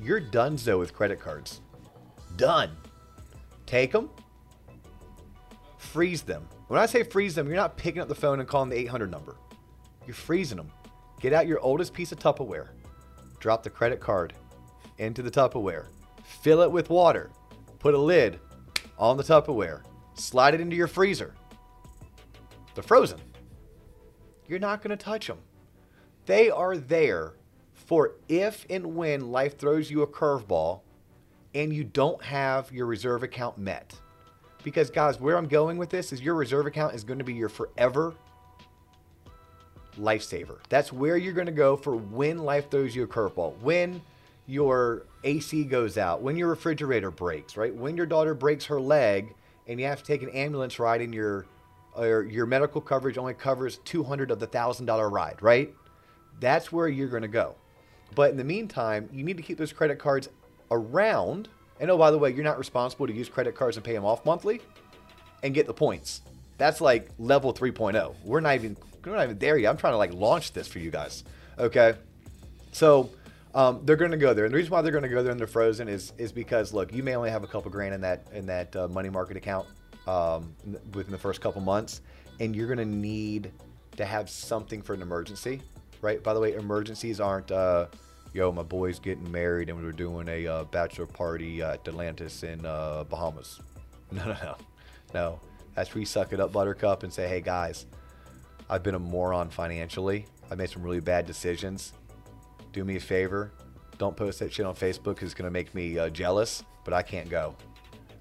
[0.00, 1.60] you're done so with credit cards.
[2.36, 2.76] Done.
[3.66, 4.10] Take them.
[5.78, 6.48] Freeze them.
[6.68, 9.10] When I say freeze them, you're not picking up the phone and calling the 800
[9.10, 9.36] number.
[10.06, 10.70] You're freezing them.
[11.20, 12.68] Get out your oldest piece of Tupperware.
[13.38, 14.32] Drop the credit card
[14.98, 15.86] into the Tupperware.
[16.24, 17.30] Fill it with water.
[17.78, 18.40] Put a lid
[18.98, 19.82] on the Tupperware.
[20.14, 21.34] Slide it into your freezer.
[22.74, 23.20] They're frozen.
[24.48, 25.38] You're not going to touch them.
[26.26, 27.34] They are there
[27.72, 30.80] for if and when life throws you a curveball
[31.54, 33.94] and you don't have your reserve account met.
[34.62, 37.34] Because, guys, where I'm going with this is your reserve account is going to be
[37.34, 38.14] your forever
[39.98, 40.58] lifesaver.
[40.68, 44.02] That's where you're going to go for when life throws you a curveball, when
[44.46, 47.74] your AC goes out, when your refrigerator breaks, right?
[47.74, 49.34] When your daughter breaks her leg
[49.66, 51.46] and you have to take an ambulance ride and your
[51.96, 55.72] or your medical coverage only covers 200 of the $1000 ride, right?
[56.40, 57.54] That's where you're going to go.
[58.16, 60.28] But in the meantime, you need to keep those credit cards
[60.70, 61.48] around.
[61.80, 64.04] And oh, by the way, you're not responsible to use credit cards and pay them
[64.04, 64.60] off monthly
[65.42, 66.22] and get the points.
[66.58, 68.14] That's like level 3.0.
[68.24, 69.70] We're not even we're not even there yet.
[69.70, 71.24] I'm trying to like launch this for you guys.
[71.58, 71.94] Okay.
[72.72, 73.10] So
[73.54, 75.30] um, they're going to go there, and the reason why they're going to go there
[75.30, 78.00] and they're frozen is is because look, you may only have a couple grand in
[78.00, 79.66] that in that uh, money market account
[80.06, 80.54] um,
[80.92, 82.00] within the first couple months,
[82.40, 83.52] and you're going to need
[83.96, 85.62] to have something for an emergency,
[86.00, 86.22] right?
[86.22, 87.50] By the way, emergencies aren't.
[87.50, 87.86] Uh,
[88.34, 92.42] Yo, my boy's getting married, and we were doing a uh, bachelor party at Atlantis
[92.42, 93.60] in uh, Bahamas.
[94.12, 94.56] No, no, no,
[95.12, 95.40] no.
[95.74, 97.86] That's where you suck it up, Buttercup, and say, "Hey guys,
[98.70, 100.26] I've been a moron financially.
[100.50, 101.94] I made some really bad decisions
[102.74, 103.52] do me a favor.
[103.96, 106.92] Don't post that shit on Facebook because it's going to make me uh, jealous, but
[106.92, 107.54] I can't go.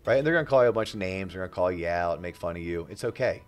[0.06, 0.18] Right?
[0.18, 1.34] And they're going to call you a bunch of names.
[1.34, 2.88] They're going to call you out and make fun of you.
[2.90, 3.42] It's okay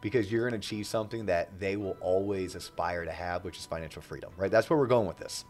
[0.00, 3.66] because you're going to achieve something that they will always aspire to have, which is
[3.66, 4.32] financial freedom.
[4.36, 4.50] Right?
[4.50, 5.44] That's where we're going with this.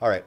[0.00, 0.24] All right.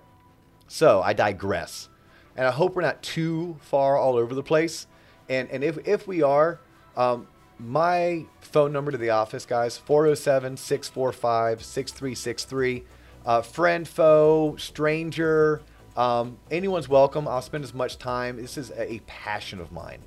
[0.67, 1.89] So I digress.
[2.35, 4.87] And I hope we're not too far all over the place.
[5.27, 6.59] And, and if, if we are,
[6.95, 7.27] um,
[7.59, 12.83] my phone number to the office, guys, 407 645 6363.
[13.25, 15.61] Uh, friend, foe, stranger,
[15.97, 17.27] um, anyone's welcome.
[17.27, 18.37] I'll spend as much time.
[18.37, 19.99] This is a passion of mine,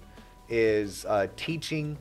[0.48, 1.98] is uh, teaching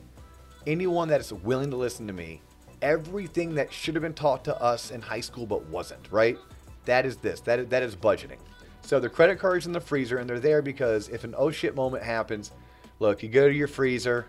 [0.66, 2.40] anyone that is willing to listen to me
[2.82, 6.10] everything that should have been taught to us in high school but wasn't.
[6.10, 6.36] Right?
[6.84, 7.40] That is this.
[7.40, 8.38] That is, that is budgeting.
[8.82, 11.74] So the credit cards in the freezer, and they're there because if an oh shit
[11.74, 12.50] moment happens,
[12.98, 14.26] look, you go to your freezer,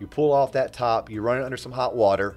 [0.00, 2.36] you pull off that top, you run it under some hot water,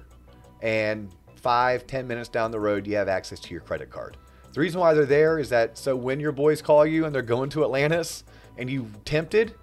[0.62, 4.16] and five, ten minutes down the road, you have access to your credit card.
[4.52, 7.22] The reason why they're there is that so when your boys call you and they're
[7.22, 8.24] going to Atlantis
[8.58, 9.54] and you tempted,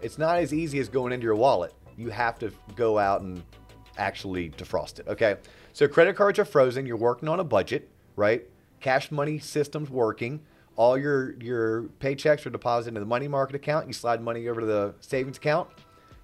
[0.00, 1.72] it's not as easy as going into your wallet.
[1.96, 3.42] You have to go out and
[3.96, 5.08] actually defrost it.
[5.08, 5.36] Okay.
[5.72, 6.86] So credit cards are frozen.
[6.86, 8.44] You're working on a budget, right?
[8.84, 10.42] Cash money system's working.
[10.76, 13.86] All your your paychecks are deposited into the money market account.
[13.86, 15.70] You slide money over to the savings account,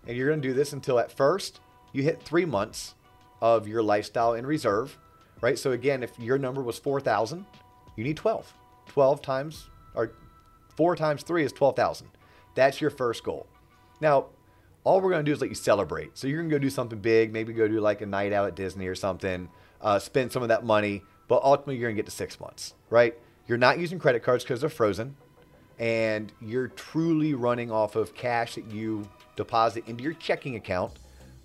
[0.07, 1.61] and you're going to do this until at first
[1.95, 2.97] you hit three months
[3.41, 4.99] of your lifestyle in reserve,
[5.41, 5.59] right?
[5.59, 7.47] So again, if your number was 4,000,
[7.97, 8.53] you need 12.
[8.89, 10.13] 12 times, or
[10.77, 12.09] 4 times 3 is 12,000.
[12.55, 13.47] That's your first goal.
[14.03, 14.27] Now,
[14.85, 16.19] all we're going to do is let you celebrate.
[16.19, 18.49] So you're going to go do something big, maybe go do like a night out
[18.49, 19.49] at Disney or something,
[19.81, 22.75] uh, spend some of that money, but ultimately you're going to get to six months,
[22.91, 23.17] right?
[23.47, 25.15] You're not using credit cards because they're frozen,
[25.79, 30.95] and you're truly running off of cash that you deposit into your checking account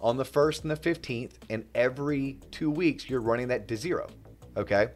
[0.02, 4.08] on the 1st and the 15th, and every two weeks you're running that to zero.
[4.58, 4.88] Okay?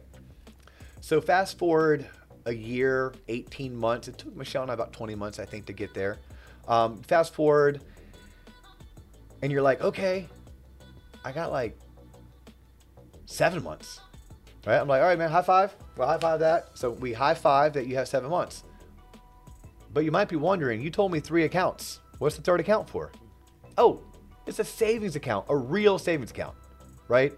[1.00, 2.04] So fast forward
[2.46, 4.08] a year, 18 months.
[4.08, 6.18] It took Michelle and I about 20 months, I think, to get there.
[6.66, 7.80] Um, fast forward,
[9.40, 10.26] and you're like, okay,
[11.24, 11.78] I got like
[13.26, 14.00] seven months.
[14.66, 14.78] Right?
[14.78, 15.74] I'm like, all right, man, high five.
[15.96, 16.76] Well, high five that.
[16.78, 18.64] So we high five that you have seven months.
[19.92, 22.00] But you might be wondering, you told me three accounts.
[22.18, 23.10] What's the third account for?
[23.78, 24.02] Oh,
[24.46, 26.54] it's a savings account, a real savings account,
[27.08, 27.32] right?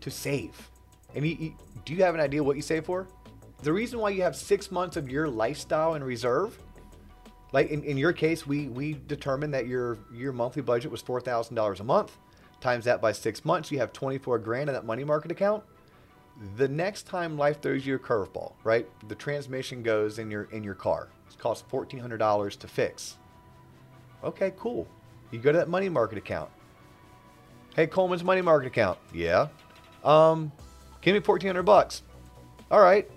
[0.00, 0.70] To save.
[1.14, 1.54] And you, you,
[1.84, 3.06] do you have an idea what you save for?
[3.62, 6.58] The reason why you have six months of your lifestyle in reserve,
[7.52, 11.20] like in, in your case, we we determined that your your monthly budget was four
[11.20, 12.16] thousand dollars a month.
[12.60, 15.62] Times that by six months, you have twenty four grand in that money market account.
[16.56, 18.88] The next time life throws you a curveball, right?
[19.08, 21.08] The transmission goes in your in your car.
[21.30, 23.16] It costs fourteen hundred dollars to fix.
[24.24, 24.86] Okay, cool.
[25.30, 26.50] You go to that money market account.
[27.74, 28.98] Hey, Coleman's money market account.
[29.14, 29.48] Yeah.
[30.04, 30.52] Um,
[31.00, 32.02] give me 1400 bucks.
[32.70, 33.10] All right.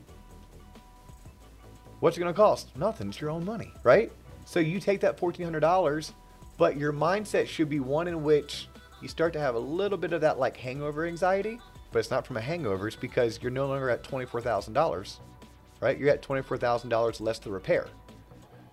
[1.99, 2.75] What's it going to cost?
[2.77, 3.09] Nothing.
[3.09, 4.11] It's your own money, right?
[4.45, 6.11] So you take that $1,400,
[6.57, 8.69] but your mindset should be one in which
[9.01, 11.59] you start to have a little bit of that like hangover anxiety,
[11.95, 12.87] but it's not from a hangover.
[12.87, 15.19] It's because you're no longer at $24,000,
[15.79, 15.97] right?
[15.97, 17.87] You're at $24,000 less to repair.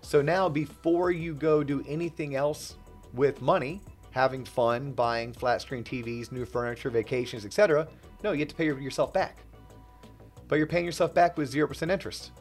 [0.01, 2.75] So now before you go do anything else
[3.13, 3.79] with money,
[4.11, 7.87] having fun, buying flat screen TVs, new furniture, vacations, etc.
[8.25, 9.37] No, you get to pay yourself back.
[10.49, 12.31] But you're paying yourself back with 0% interest.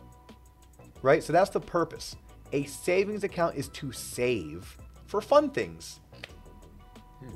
[1.01, 1.23] Right?
[1.23, 2.16] So that's the purpose.
[2.53, 6.01] A savings account is to save for fun things.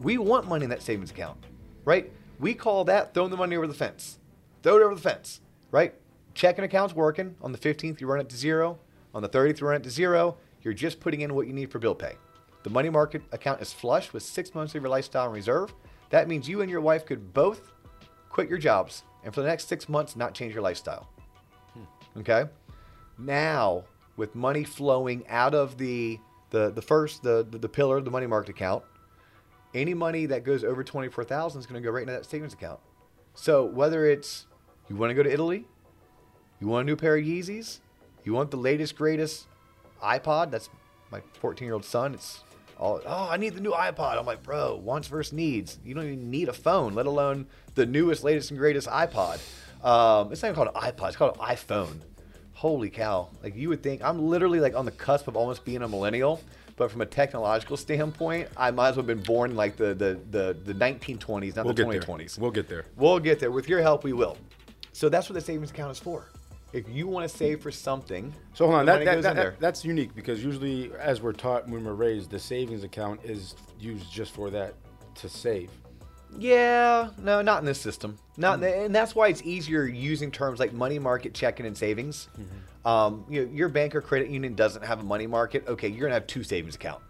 [0.03, 1.39] We want money in that savings account,
[1.85, 2.13] right?
[2.39, 4.19] We call that throwing the money over the fence.
[4.63, 5.95] Throw it over the fence, right?
[6.35, 7.37] Checking account's working.
[7.41, 8.79] On the 15th, you run it to zero.
[9.15, 11.71] On the 30th, you run it to zero You're just putting in what you need
[11.71, 12.17] for bill pay.
[12.65, 15.73] The money market account is flush with six months of your lifestyle in reserve.
[16.11, 17.73] That means you and your wife could both
[18.29, 21.09] quit your jobs and for the next six months not change your lifestyle.
[21.73, 22.19] Hmm.
[22.21, 22.45] Okay.
[23.19, 23.85] Now,
[24.17, 26.19] with money flowing out of the
[26.51, 28.83] the the first the the, the pillar, the money market account,
[29.77, 32.27] any money that goes over twenty four thousand is going to go right into that
[32.27, 32.81] savings account.
[33.35, 34.47] So whether it's
[34.89, 35.67] you want to go to Italy,
[36.61, 37.81] you want a new pair of Yeezys,
[38.25, 39.47] you want the latest greatest
[40.03, 40.51] iPod.
[40.51, 40.71] That's
[41.11, 42.15] my fourteen year old son.
[42.15, 42.43] It's
[42.79, 44.19] all oh I need the new iPod.
[44.19, 45.79] I'm like bro, wants versus needs.
[45.85, 49.39] You don't even need a phone, let alone the newest, latest, and greatest iPod.
[49.85, 51.09] Um, it's not even called an iPod.
[51.09, 52.01] It's called an iPhone.
[52.55, 53.29] Holy cow!
[53.43, 56.41] Like you would think, I'm literally like on the cusp of almost being a millennial.
[56.77, 59.95] But from a technological standpoint, I might as well have been born in like the
[59.95, 62.01] the the, the 1920s, not We'll the get there.
[62.17, 62.39] 2020s.
[62.39, 62.85] We'll get there.
[62.97, 63.51] We'll get there.
[63.51, 64.37] With your help, we will.
[64.93, 66.29] So that's what the savings account is for.
[66.73, 69.85] If you want to save for something, So hold on, that, that, that, that- that's
[69.85, 74.33] unique because usually, as we're taught when we're raised, the savings account is used just
[74.33, 74.75] for that
[75.17, 75.71] to save.
[76.39, 78.19] Yeah, no, not in this system.
[78.37, 82.29] Not, and that's why it's easier using terms like money market, checking, and savings.
[82.39, 82.57] Mm-hmm.
[82.87, 85.67] Um, you know, your bank or credit union doesn't have a money market.
[85.67, 87.03] Okay, you're gonna have two savings account,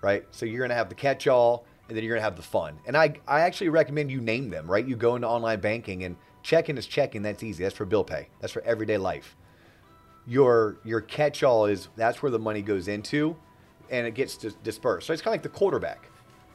[0.00, 0.24] right?
[0.30, 2.78] So you're gonna have the catch-all, and then you're gonna have the fun.
[2.86, 4.70] And I, I actually recommend you name them.
[4.70, 4.86] Right?
[4.86, 7.22] You go into online banking, and checking is checking.
[7.22, 7.64] That's easy.
[7.64, 8.28] That's for bill pay.
[8.40, 9.36] That's for everyday life.
[10.24, 13.36] Your your catch-all is that's where the money goes into,
[13.90, 15.08] and it gets dis- dispersed.
[15.08, 16.08] So it's kind of like the quarterback,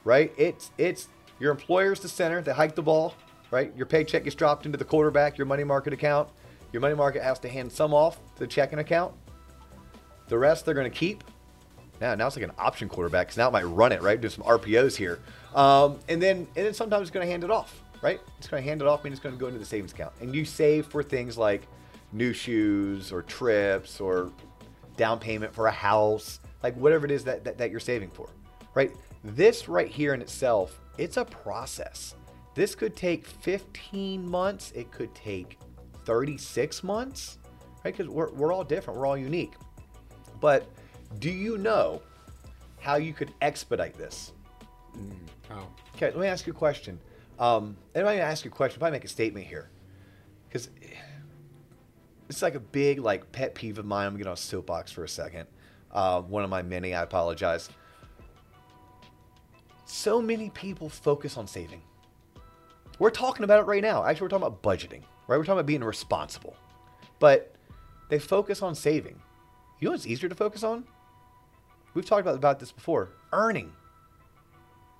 [0.06, 0.34] right?
[0.38, 2.42] It's it's your employer's the center.
[2.42, 3.14] They hike the ball,
[3.52, 3.76] right?
[3.76, 6.30] Your paycheck gets dropped into the quarterback, your money market account.
[6.72, 9.14] Your money market has to hand some off to the checking account.
[10.28, 11.24] The rest they're going to keep.
[12.00, 14.20] Now, now it's like an option quarterback because now it might run it, right?
[14.20, 15.20] Do some RPOs here,
[15.54, 18.22] um, and then and then sometimes it's going to hand it off, right?
[18.38, 20.14] It's going to hand it off, and it's going to go into the savings account,
[20.22, 21.68] and you save for things like
[22.14, 24.32] new shoes or trips or
[24.96, 28.30] down payment for a house, like whatever it is that, that, that you're saving for,
[28.74, 28.92] right?
[29.24, 32.16] This right here in itself, it's a process.
[32.56, 35.58] This could take 15 months, it could take
[36.10, 37.38] 36 months,
[37.86, 37.96] right?
[37.96, 39.54] Because we're, we're all different, we're all unique.
[40.42, 40.68] But
[41.20, 42.02] do you know
[42.80, 44.32] how you could expedite this?
[45.48, 45.68] How?
[45.96, 47.00] Okay, let me ask you a question.
[47.38, 49.70] Um, and I'm going to ask you a question, if I make a statement here,
[50.48, 50.72] because
[52.28, 54.08] it's like a big like pet peeve of mine.
[54.08, 55.48] I'm gonna get on a soapbox for a second.
[55.92, 56.96] Uh, one of my many.
[56.96, 57.70] I apologize.
[59.86, 61.84] So many people focus on saving.
[62.98, 64.04] We're talking about it right now.
[64.04, 65.38] Actually, we're talking about budgeting, right?
[65.38, 66.56] We're talking about being responsible,
[67.20, 67.54] but
[68.10, 69.22] they focus on saving.
[69.80, 70.86] You know what's easier to focus on?
[71.94, 73.10] We've talked about, about this before.
[73.32, 73.72] Earning.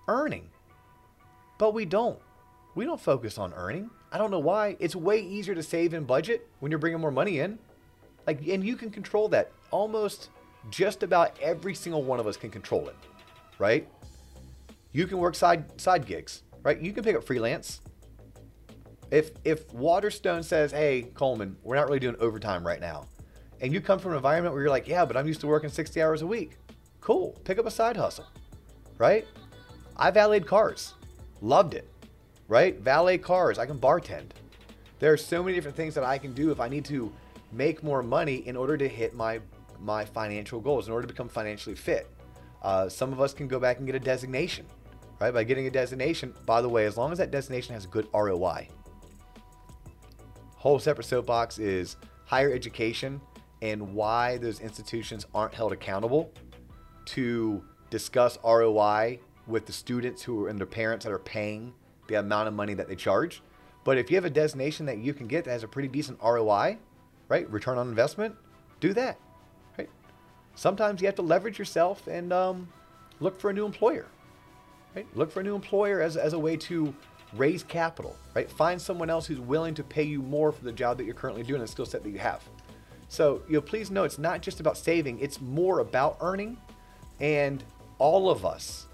[0.08, 0.50] Earning.
[1.58, 2.20] But we don't.
[2.76, 3.90] We don't focus on earning.
[4.12, 4.78] I don't know why.
[4.80, 7.58] It's way easier to save and budget when you're bringing more money in.
[8.28, 9.52] Like, and you can control that.
[9.72, 10.30] Almost
[10.70, 12.96] just about every single one of us can control it,
[13.58, 13.88] right?
[14.92, 16.80] You can work side side gigs, right?
[16.80, 17.82] You can pick up freelance.
[19.12, 23.08] If if Waterstone says, "Hey, Coleman, we're not really doing overtime right now,"
[23.62, 25.70] and you come from an environment where you're like, "Yeah, but I'm used to working
[25.70, 26.58] 60 hours a week,"
[27.02, 27.40] cool.
[27.44, 28.26] Pick up a side hustle,
[28.98, 29.26] right?
[29.98, 30.94] I valeted cars,
[31.42, 31.88] loved it,
[32.48, 32.80] right?
[32.80, 34.32] Valet cars, I can bartend.
[35.00, 37.12] There are so many different things that I can do if I need to
[37.52, 39.40] make more money in order to hit my
[39.80, 42.08] my financial goals, in order to become financially fit.
[42.62, 44.66] Uh, some of us can go back and get a designation,
[45.20, 45.34] right?
[45.34, 48.08] By getting a designation, by the way, as long as that designation has a good
[48.14, 48.68] ROI.
[50.60, 51.96] Whole separate soapbox is
[52.26, 53.22] higher education
[53.62, 56.34] and why those institutions aren't held accountable
[57.06, 61.74] to discuss ROI with the students who are and their parents that are paying
[62.08, 63.42] the amount of money that they charge.
[63.86, 66.20] But if you have a designation that you can get that has a pretty decent
[66.22, 66.78] ROI,
[67.30, 68.36] right, return on investment,
[68.82, 69.18] do that,
[69.78, 69.90] right?
[70.56, 72.68] Sometimes you have to leverage yourself and um,
[73.22, 74.08] look for a new employer,
[74.94, 75.08] right?
[75.16, 76.94] Look for a new employer as, as a way to
[77.36, 78.50] raise capital, right?
[78.50, 81.44] Find someone else who's willing to pay you more for the job that you're currently
[81.44, 82.44] doing and the skill set that you have.
[83.08, 86.58] So, you know, please know it's not just about saving, it's more about earning.
[87.20, 87.64] And
[87.98, 88.88] all of us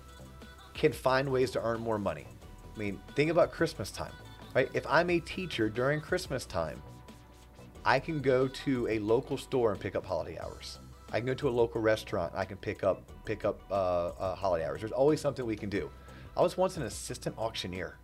[0.73, 2.25] can find ways to earn more money.
[2.75, 4.11] I mean, think about Christmas time,
[4.53, 4.69] right?
[4.73, 6.81] If I'm a teacher during Christmas time,
[7.85, 10.79] I can go to a local store and pick up holiday hours.
[11.11, 12.33] I can go to a local restaurant.
[12.35, 14.81] I can pick up pick up uh, uh, holiday hours.
[14.81, 15.89] There's always something we can do.
[16.35, 17.97] I was once an assistant auctioneer.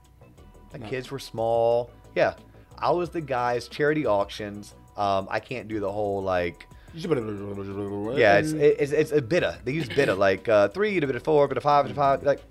[0.74, 1.92] My kids were small.
[2.16, 2.36] Yeah,
[2.78, 4.74] I was the guy's charity auctions.
[4.98, 6.68] Um, I can't do the whole like
[8.18, 11.08] yeah, it's it's, it's a bit of they use bit of like uh, three to
[11.08, 12.42] bit of four, bit of five, bit of five, like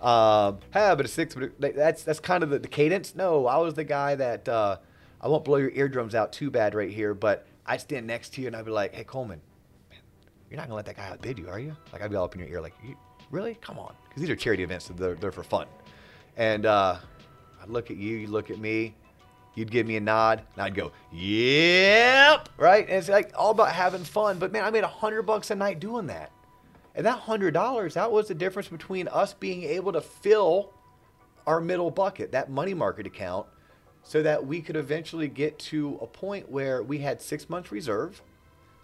[0.00, 1.34] um, have bit of six.
[1.34, 3.14] Of, like, that's that's kind of the, the cadence.
[3.14, 4.78] No, I was the guy that uh,
[5.20, 8.40] I won't blow your eardrums out too bad right here, but I'd stand next to
[8.40, 9.40] you and I'd be like, hey Coleman,
[9.90, 9.98] man,
[10.50, 11.76] you're not gonna let that guy outbid you, are you?
[11.92, 12.96] Like I'd be all up in your ear, like, you,
[13.30, 13.56] really?
[13.60, 15.66] Come on, because these are charity events, so they're, they're for fun.
[16.36, 16.98] And uh,
[17.62, 18.94] I'd look at you, you look at me,
[19.54, 22.86] you'd give me a nod, and I'd go, yep, right?
[22.86, 24.38] And it's like all about having fun.
[24.38, 26.30] But man, I made a hundred bucks a night doing that.
[26.94, 30.72] And that hundred dollars, that was the difference between us being able to fill
[31.46, 33.46] our middle bucket, that money market account,
[34.02, 38.22] so that we could eventually get to a point where we had six months reserve.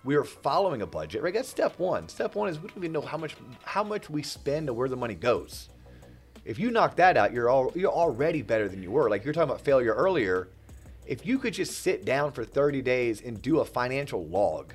[0.05, 1.33] We were following a budget, right?
[1.33, 2.09] That's step one.
[2.09, 4.89] Step one is we don't even know how much how much we spend and where
[4.89, 5.71] the money goes.
[6.45, 9.09] If you knock that out, you're all you're already better than you were.
[9.09, 10.49] Like you're talking about failure earlier.
[11.07, 14.73] If you could just sit down for 30 days and do a financial log,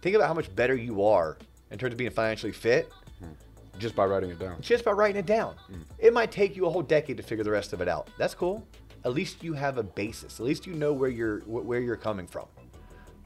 [0.00, 1.36] think about how much better you are
[1.70, 3.32] in terms of being financially fit hmm.
[3.78, 4.60] Just by writing it down.
[4.60, 5.54] just by writing it down.
[5.66, 5.80] Hmm.
[5.98, 8.08] It might take you a whole decade to figure the rest of it out.
[8.18, 8.66] That's cool.
[9.04, 10.38] At least you have a basis.
[10.38, 12.46] At least you know where you're wh- where you're coming from.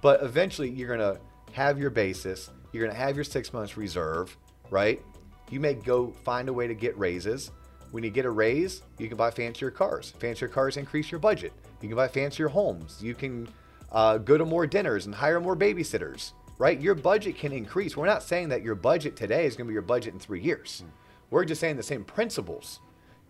[0.00, 1.18] But eventually, you're gonna
[1.52, 2.50] have your basis.
[2.72, 4.36] You're gonna have your six months reserve,
[4.70, 5.02] right?
[5.50, 7.50] You may go find a way to get raises.
[7.92, 10.12] When you get a raise, you can buy fancier cars.
[10.18, 11.52] Fancier cars increase your budget.
[11.80, 13.02] You can buy fancier homes.
[13.02, 13.48] You can
[13.92, 16.80] uh, go to more dinners and hire more babysitters, right?
[16.80, 17.96] Your budget can increase.
[17.96, 20.40] We're not saying that your budget today is going to be your budget in three
[20.40, 20.82] years.
[21.30, 22.80] We're just saying the same principles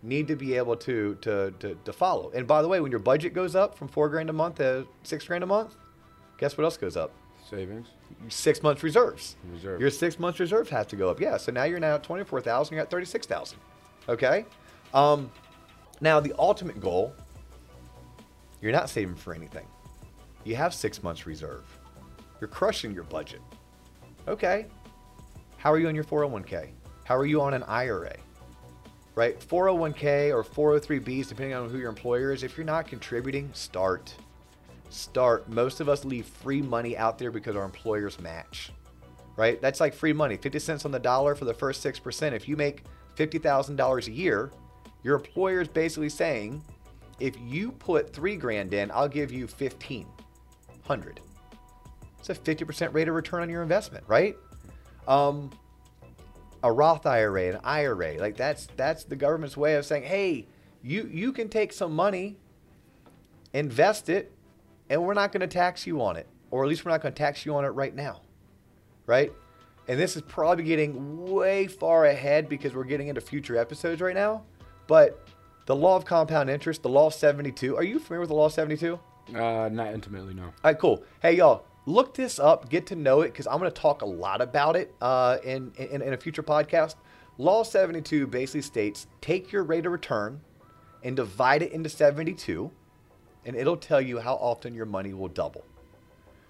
[0.03, 2.31] need to be able to, to, to, to follow.
[2.33, 4.87] And by the way, when your budget goes up from four grand a month to
[5.03, 5.75] six grand a month,
[6.37, 7.11] guess what else goes up?
[7.49, 7.87] Savings.
[8.29, 9.35] Six months reserves.
[9.51, 9.79] Reserve.
[9.79, 11.21] Your six months reserve has to go up.
[11.21, 11.37] Yeah.
[11.37, 13.57] So now you're now at 24,000, you're at 36,000.
[14.09, 14.45] Okay.
[14.93, 15.31] Um,
[16.01, 17.13] now the ultimate goal,
[18.61, 19.65] you're not saving for anything.
[20.43, 21.63] You have six months reserve.
[22.41, 23.41] You're crushing your budget.
[24.27, 24.65] Okay.
[25.57, 26.69] How are you on your 401k?
[27.05, 28.15] How are you on an IRA?
[29.15, 29.39] Right?
[29.39, 34.13] 401k or 403bs, depending on who your employer is, if you're not contributing, start.
[34.89, 35.49] Start.
[35.49, 38.71] Most of us leave free money out there because our employers match.
[39.35, 39.61] Right?
[39.61, 40.37] That's like free money.
[40.37, 42.31] 50 cents on the dollar for the first 6%.
[42.31, 42.83] If you make
[43.15, 44.51] $50,000 a year,
[45.03, 46.63] your employer is basically saying,
[47.19, 51.19] if you put three grand in, I'll give you 1500
[52.19, 54.35] It's a 50% rate of return on your investment, right?
[55.07, 55.51] Um,
[56.63, 60.47] a Roth IRA, an IRA, like that's that's the government's way of saying, hey,
[60.83, 62.37] you you can take some money,
[63.53, 64.31] invest it,
[64.89, 67.13] and we're not going to tax you on it, or at least we're not going
[67.13, 68.21] to tax you on it right now,
[69.05, 69.31] right?
[69.87, 74.15] And this is probably getting way far ahead because we're getting into future episodes right
[74.15, 74.43] now.
[74.87, 75.27] But
[75.65, 77.75] the law of compound interest, the law of 72.
[77.75, 78.99] Are you familiar with the law of 72?
[79.33, 80.43] Uh, not intimately, no.
[80.43, 81.03] All right, cool.
[81.21, 84.05] Hey, y'all, look this up, get to know it, because I'm going to talk a
[84.05, 86.95] lot about it uh, in, in, in a future podcast.
[87.37, 90.41] Law 72 basically states take your rate of return
[91.03, 92.71] and divide it into 72,
[93.47, 95.63] and it'll tell you how often your money will double.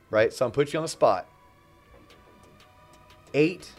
[0.10, 0.34] Right?
[0.34, 1.28] So I'm putting you on the spot.
[3.34, 3.72] Eight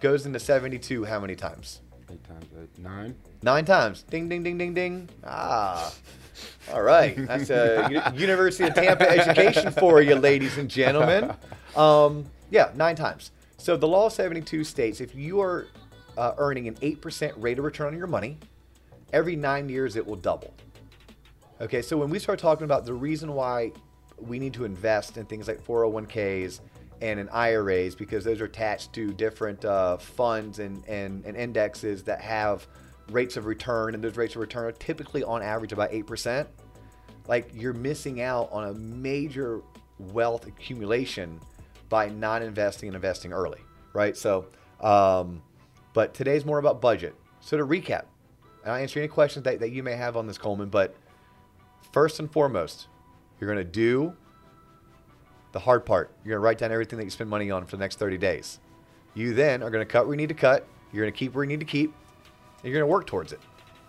[0.00, 1.80] goes into 72 how many times?
[2.10, 3.16] Eight times eight, nine.
[3.42, 4.04] Nine times.
[4.04, 5.08] Ding, ding, ding, ding, ding.
[5.24, 5.92] Ah.
[6.72, 7.16] All right.
[7.26, 11.34] That's a University of Tampa education for you, ladies and gentlemen.
[11.74, 13.32] Um, yeah, nine times.
[13.56, 15.66] So the law of 72 states if you are
[16.16, 18.38] uh, earning an 8% rate of return on your money,
[19.12, 20.52] every nine years it will double.
[21.62, 23.70] Okay, so when we start talking about the reason why
[24.18, 26.58] we need to invest in things like 401ks
[27.00, 32.02] and in IRAs, because those are attached to different uh, funds and, and, and indexes
[32.02, 32.66] that have
[33.10, 36.48] rates of return, and those rates of return are typically on average about 8%.
[37.28, 39.62] Like you're missing out on a major
[40.00, 41.38] wealth accumulation
[41.88, 43.60] by not investing and investing early,
[43.92, 44.16] right?
[44.16, 44.46] So,
[44.80, 45.40] um,
[45.92, 47.14] but today's more about budget.
[47.38, 48.06] So to recap,
[48.64, 50.96] and I'll answer any questions that, that you may have on this, Coleman, but
[51.92, 52.86] first and foremost,
[53.40, 54.14] you're going to do
[55.52, 56.10] the hard part.
[56.24, 58.18] You're going to write down everything that you spend money on for the next 30
[58.18, 58.58] days.
[59.14, 60.66] You then are going to cut where you need to cut.
[60.92, 61.92] You're going to keep where you need to keep.
[62.62, 63.40] You're going to work towards it.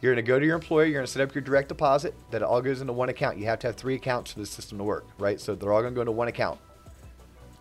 [0.01, 0.86] You're going to go to your employer.
[0.86, 2.13] You're going to set up your direct deposit.
[2.32, 3.38] That all goes into one account.
[3.38, 5.39] You have to have three accounts for the system to work, right?
[5.39, 6.59] So they're all going to go into one account.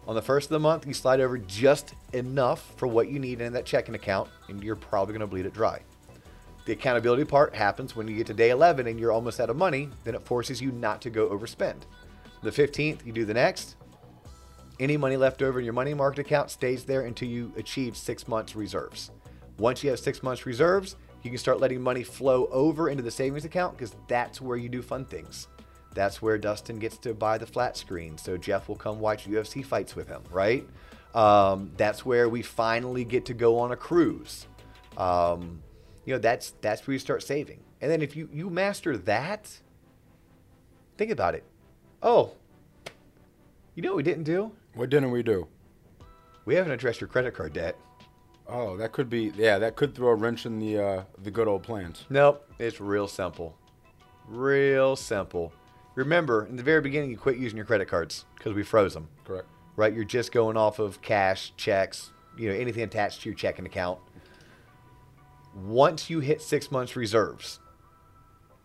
[0.08, 3.40] On the first of the month, you slide over just enough for what you need
[3.40, 5.80] in that checking account, and you're probably going to bleed it dry.
[6.64, 9.56] The accountability part happens when you get to day 11 and you're almost out of
[9.56, 11.82] money, then it forces you not to go overspend.
[12.42, 13.76] The 15th, you do the next.
[14.78, 18.26] Any money left over in your money market account stays there until you achieve six
[18.26, 19.10] months reserves.
[19.58, 23.10] Once you have six months reserves, you can start letting money flow over into the
[23.10, 25.48] savings account because that's where you do fun things.
[25.94, 29.64] That's where Dustin gets to buy the flat screen, so Jeff will come watch UFC
[29.64, 30.66] fights with him, right?
[31.14, 34.46] Um, that's where we finally get to go on a cruise.
[34.96, 35.62] Um,
[36.04, 37.60] you know, that's that's where you start saving.
[37.80, 39.58] And then if you you master that,
[40.96, 41.44] think about it.
[42.02, 42.32] Oh,
[43.74, 44.52] you know what we didn't do?
[44.74, 45.46] What didn't we do?
[46.44, 47.76] We haven't addressed your credit card debt.
[48.48, 49.32] Oh, that could be.
[49.36, 52.04] Yeah, that could throw a wrench in the uh, the good old plans.
[52.10, 53.56] Nope, it's real simple.
[54.28, 55.52] Real simple.
[55.94, 59.08] Remember, in the very beginning, you quit using your credit cards because we froze them,
[59.24, 59.46] Correct.
[59.76, 59.92] right?
[59.92, 63.98] You're just going off of cash, checks, you know, anything attached to your checking account.
[65.54, 67.60] Once you hit six months reserves,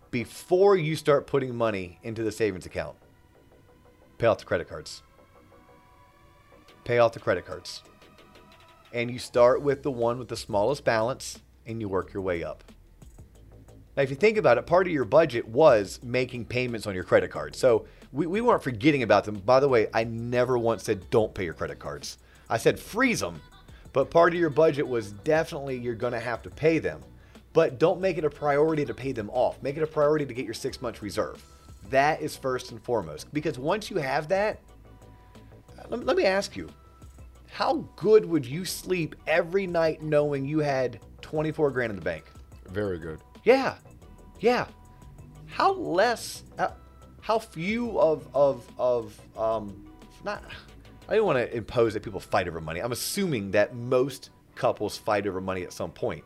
[0.10, 2.96] before you start putting money into the savings account,
[4.18, 5.04] pay off the credit cards.
[6.86, 7.84] Pay off the credit cards.
[8.94, 12.44] And you start with the one with the smallest balance and you work your way
[12.44, 12.64] up.
[13.98, 17.04] Now, if you think about it, part of your budget was making payments on your
[17.04, 17.56] credit card.
[17.56, 19.36] So we, we weren't forgetting about them.
[19.40, 22.18] By the way, I never once said don't pay your credit cards.
[22.50, 23.42] I said freeze them.
[23.94, 27.02] But part of your budget was definitely you're going to have to pay them.
[27.54, 29.62] But don't make it a priority to pay them off.
[29.64, 31.44] Make it a priority to get your six months reserve.
[31.90, 33.34] That is first and foremost.
[33.34, 34.60] Because once you have that,
[35.90, 36.70] let, let me ask you
[37.50, 42.26] how good would you sleep every night knowing you had 24 grand in the bank?
[42.68, 43.20] Very good.
[43.44, 43.76] Yeah,
[44.40, 44.68] yeah.
[45.48, 46.74] How less, how,
[47.22, 49.88] how few of of of um,
[50.24, 50.44] not.
[51.08, 52.82] I don't want to impose that people fight over money.
[52.82, 56.24] I'm assuming that most couples fight over money at some point,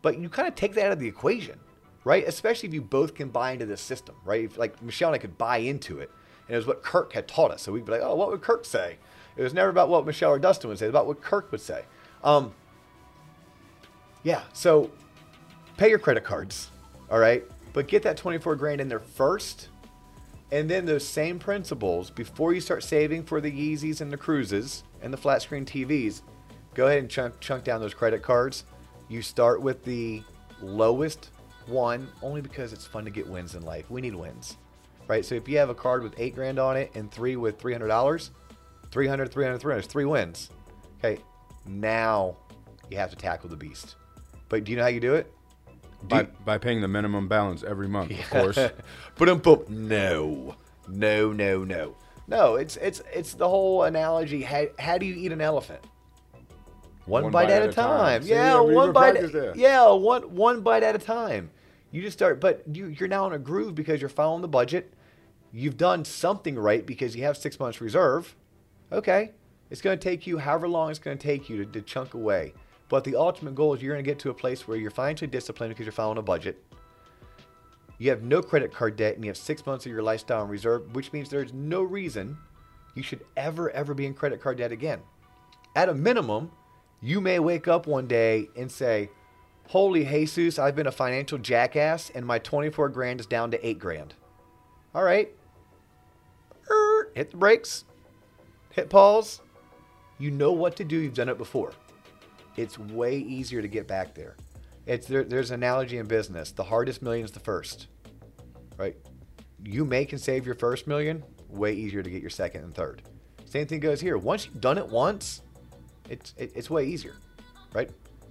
[0.00, 1.58] but you kind of take that out of the equation,
[2.04, 2.26] right?
[2.26, 4.44] Especially if you both can buy into this system, right?
[4.44, 6.10] If, like Michelle and I could buy into it,
[6.46, 7.62] and it was what Kirk had taught us.
[7.62, 8.98] So we'd be like, oh, what would Kirk say?
[9.36, 10.86] It was never about what Michelle or Dustin would say.
[10.86, 11.84] About what Kirk would say.
[12.22, 12.52] Um,
[14.22, 14.42] yeah.
[14.52, 14.90] So
[15.76, 16.70] pay your credit cards,
[17.10, 17.44] all right?
[17.72, 19.68] But get that 24 grand in there first.
[20.52, 24.84] And then those same principles, before you start saving for the Yeezys and the cruises
[25.00, 26.20] and the flat screen TVs,
[26.74, 28.64] go ahead and chunk, chunk down those credit cards.
[29.08, 30.22] You start with the
[30.60, 31.30] lowest
[31.66, 33.90] one, only because it's fun to get wins in life.
[33.90, 34.58] We need wins,
[35.08, 35.24] right?
[35.24, 38.28] So if you have a card with eight grand on it and three with $300,
[38.90, 40.50] 300, 300, 300, is three wins.
[40.98, 41.18] Okay,
[41.66, 42.36] now
[42.90, 43.96] you have to tackle the beast.
[44.50, 45.32] But do you know how you do it?
[46.08, 48.58] By, by paying the minimum balance every month, of course.
[49.16, 49.64] But um, boom.
[49.68, 50.56] No,
[50.88, 51.96] no, no, no,
[52.26, 52.54] no.
[52.56, 54.42] It's it's it's the whole analogy.
[54.42, 55.84] How, how do you eat an elephant?
[57.04, 58.22] One, bite, at, a time.
[58.22, 59.32] See, Yeah, we one bite.
[59.32, 59.52] there.
[59.56, 61.50] Yeah, one one bite at a time.
[61.90, 64.94] You just start, but you you're now in a groove because you're following the budget.
[65.52, 68.34] You've done something right because you have six months reserve.
[68.90, 69.32] Okay,
[69.70, 72.14] it's going to take you however long it's going to take you to, to chunk
[72.14, 72.54] away.
[72.92, 75.30] But the ultimate goal is you're going to get to a place where you're financially
[75.30, 76.62] disciplined because you're following a budget.
[77.96, 80.50] You have no credit card debt and you have six months of your lifestyle in
[80.50, 82.36] reserve, which means there's no reason
[82.94, 85.00] you should ever, ever be in credit card debt again.
[85.74, 86.50] At a minimum,
[87.00, 89.08] you may wake up one day and say,
[89.68, 93.78] Holy Jesus, I've been a financial jackass and my 24 grand is down to eight
[93.78, 94.12] grand.
[94.94, 95.30] All right.
[96.70, 97.86] Er, Hit the brakes,
[98.68, 99.40] hit pause.
[100.18, 101.72] You know what to do, you've done it before.
[102.56, 104.36] It's way easier to get back there.
[104.86, 106.52] It's there, there's an analogy in business.
[106.52, 107.86] The hardest million is the first,
[108.76, 108.96] right?
[109.64, 113.02] You make and save your first million, way easier to get your second and third.
[113.44, 114.16] Same thing goes here.
[114.16, 115.42] Once you've done it once,
[116.08, 117.14] it's it, it's way easier,
[117.72, 117.90] right?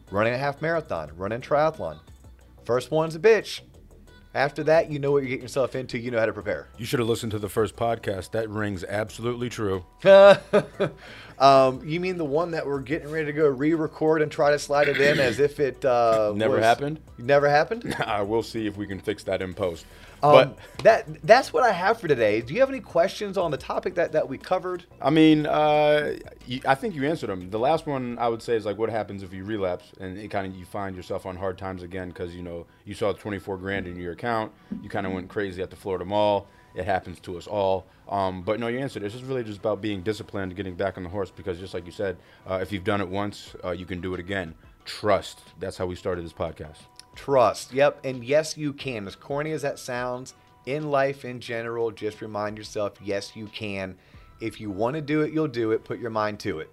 [0.09, 1.99] Running a half marathon, running triathlon.
[2.65, 3.61] First one's a bitch.
[4.33, 5.97] After that, you know what you're getting yourself into.
[5.99, 6.67] You know how to prepare.
[6.77, 8.31] You should have listened to the first podcast.
[8.31, 9.83] That rings absolutely true.
[11.39, 14.59] um, you mean the one that we're getting ready to go re-record and try to
[14.59, 16.99] slide it in as if it uh, Never was- happened?
[17.17, 17.93] Never happened.
[18.05, 19.85] I will see if we can fix that in post.
[20.23, 22.41] Um, but that that's what I have for today.
[22.41, 24.85] Do you have any questions on the topic that, that we covered?
[25.01, 26.15] I mean, uh,
[26.67, 27.49] I think you answered them.
[27.49, 30.29] The last one I would say is like, what happens if you relapse and it
[30.29, 33.57] kind of you find yourself on hard times again because you know you saw 24
[33.57, 34.51] grand in your account,
[34.81, 36.47] you kind of went crazy at the Florida Mall.
[36.73, 37.85] It happens to us all.
[38.07, 39.03] Um, but no, you answered.
[39.03, 41.85] It's just really just about being disciplined, getting back on the horse because just like
[41.85, 42.17] you said,
[42.49, 44.55] uh, if you've done it once, uh, you can do it again.
[44.85, 45.39] Trust.
[45.59, 46.77] That's how we started this podcast.
[47.15, 47.73] Trust.
[47.73, 48.05] Yep.
[48.05, 49.07] And yes, you can.
[49.07, 50.33] As corny as that sounds,
[50.65, 53.97] in life in general, just remind yourself, yes, you can.
[54.39, 55.83] If you want to do it, you'll do it.
[55.83, 56.69] Put your mind to it.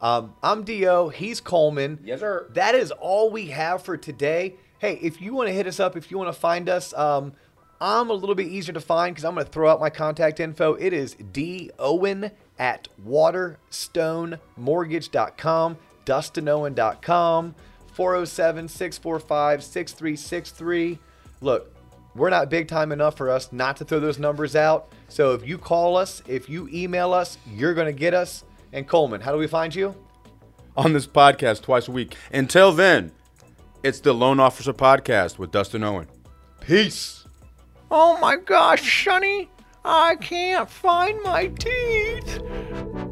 [0.00, 1.08] Um, I'm Dio.
[1.08, 1.98] He's Coleman.
[2.04, 2.46] Yes, sir.
[2.50, 4.54] That is all we have for today.
[4.78, 7.32] Hey, if you want to hit us up, if you want to find us, um,
[7.80, 10.40] I'm a little bit easier to find because I'm going to throw out my contact
[10.40, 10.74] info.
[10.74, 17.54] It is D Owen at waterstonemortgage.com, dustinowen.com,
[17.98, 21.00] 407 645 6363.
[21.40, 21.74] Look,
[22.14, 24.92] we're not big time enough for us not to throw those numbers out.
[25.08, 28.44] So if you call us, if you email us, you're going to get us.
[28.72, 29.96] And Coleman, how do we find you?
[30.76, 32.14] On this podcast twice a week.
[32.32, 33.10] Until then,
[33.82, 36.06] it's the Loan Officer Podcast with Dustin Owen.
[36.60, 37.26] Peace.
[37.90, 39.50] Oh my gosh, Sonny,
[39.84, 43.07] I can't find my teeth.